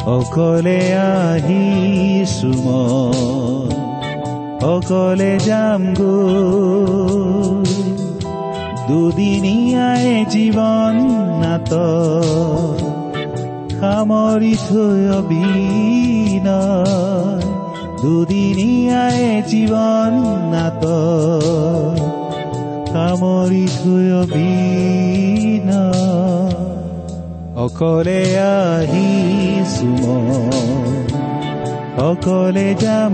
অকলে 0.08 0.98
আহিছো 0.98 2.48
মই। 2.48 3.76
অকলে 4.66 5.40
যাম 5.40 5.94
গৈ 5.94 7.69
দুদিনীয়াই 8.90 10.08
জীৱন 10.30 10.96
নাট 11.42 11.72
সামৰি 13.80 14.54
থৈ 14.68 15.02
অবিনয় 15.18 16.50
দুদিনীয়াই 18.02 19.22
জীৱন 19.48 20.14
নাট 20.54 20.84
সামৰি 22.90 23.66
থৈ 23.78 24.06
অবিনয় 24.22 25.70
অকলে 27.56 28.22
আহিছো 28.54 29.90
মই। 30.02 31.00
অকলে 32.02 32.68
যাম 32.82 33.14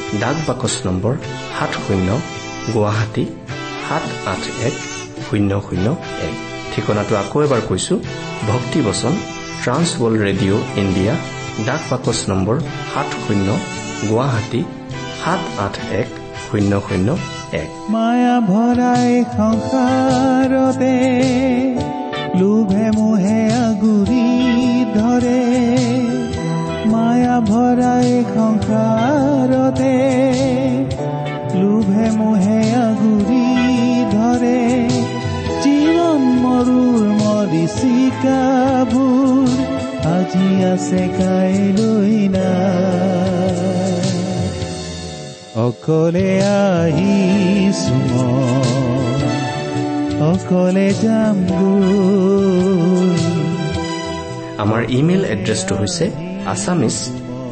ডাক 0.19 0.37
বাকচ 0.47 0.75
নম্বৰ 0.85 1.13
সাত 1.57 1.71
শূন্য 1.85 2.09
গুৱাহাটী 2.73 3.25
সাত 3.85 4.05
আঠ 4.31 4.43
এক 4.67 4.75
শূন্য 5.25 5.51
শূন্য 5.67 5.87
এক। 6.27 6.35
ঠিকনাটো 6.71 7.13
আকৌ 7.21 7.37
এবাৰ 7.45 7.61
কৈছো 7.69 7.95
ভক্তিবচন 8.47 9.13
ট্ৰান্সৱৰ্ল্ড 9.63 10.19
ৰেডিঅ' 10.27 10.63
ইণ্ডিয়া 10.81 11.13
ডাক 11.65 11.81
বাকচ 11.91 12.19
নম্বৰ 12.29 12.55
সাত 12.93 13.09
শূন্য 13.23 13.47
গুৱাহাটী 14.09 14.61
সাত 15.21 15.41
আঠ 15.65 15.75
এক 16.01 16.09
শূন্য 16.45 16.71
শূন্য 16.87 17.07
এক। 17.61 17.69
মায়া 17.93 18.35
ভৰাই 18.49 19.11
সংসাৰতে 19.37 20.93
লোভে 22.39 22.85
মোহে 22.97 23.39
আগুৰি 23.65 24.25
ধৰে। 24.95 25.50
ভৰাই 27.51 28.11
সংসাৰতে 28.35 29.95
লোভে 31.61 32.07
মোহে 32.17 32.61
আগুৰি 32.81 33.47
ধৰে। 34.13 34.61
জীৱন 35.63 36.21
মৰুৰ 36.43 37.01
মৰিচিকাবোৰ 37.21 39.01
আজি 40.15 40.49
আছে 40.73 41.01
কাইলৈ 41.19 42.15
নাই। 42.35 42.81
অকলে 45.65 46.31
আহিছো 46.59 47.95
মই 48.11 49.21
অকলে 50.31 50.87
যাম 51.01 51.37
গৈ 51.49 53.11
আমাৰ 54.63 54.81
ইমেইল 54.99 55.23
এড্ৰেছটো 55.33 55.73
হৈছে 55.81 56.05
Assamese 56.53 56.97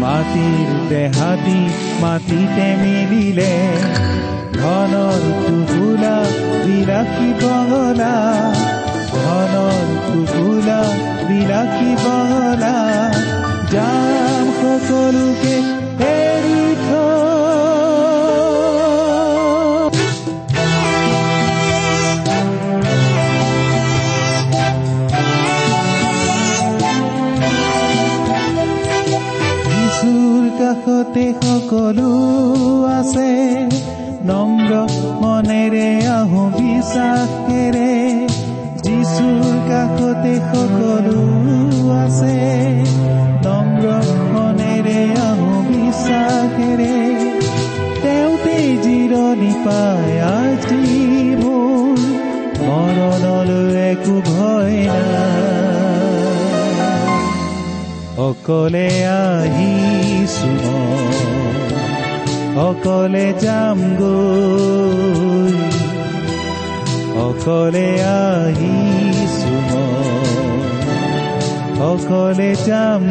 মাটিৰ 0.00 0.68
দেহাতি 0.90 1.60
মাটিতে 2.02 2.66
মিলিলে 2.80 3.52
ধনৰ 4.54 5.22
টুকুলা 5.40 6.16
বিলাসী 6.64 7.28
বঙলা 7.40 8.14
ধনৰ 9.10 9.88
টুকুলা 10.06 10.80
বিলাসী 11.28 11.90
বঙলা 12.04 12.76
যাম 13.72 14.46
সকলোকে 14.58 15.56
সকলো 31.70 32.12
আছে 32.84 33.30
নম্ৰ 34.24 34.70
মনেৰে 35.22 35.90
আহোঁ 36.06 36.48
বিশ্বাসেৰে। 36.50 37.92
যিচুৰ 38.82 39.44
কাষতে 39.68 40.34
সকলো 40.50 41.20
আছে। 41.94 42.59
মই, 72.40 72.48
অকলে 72.48 72.54
যাম 72.66 73.02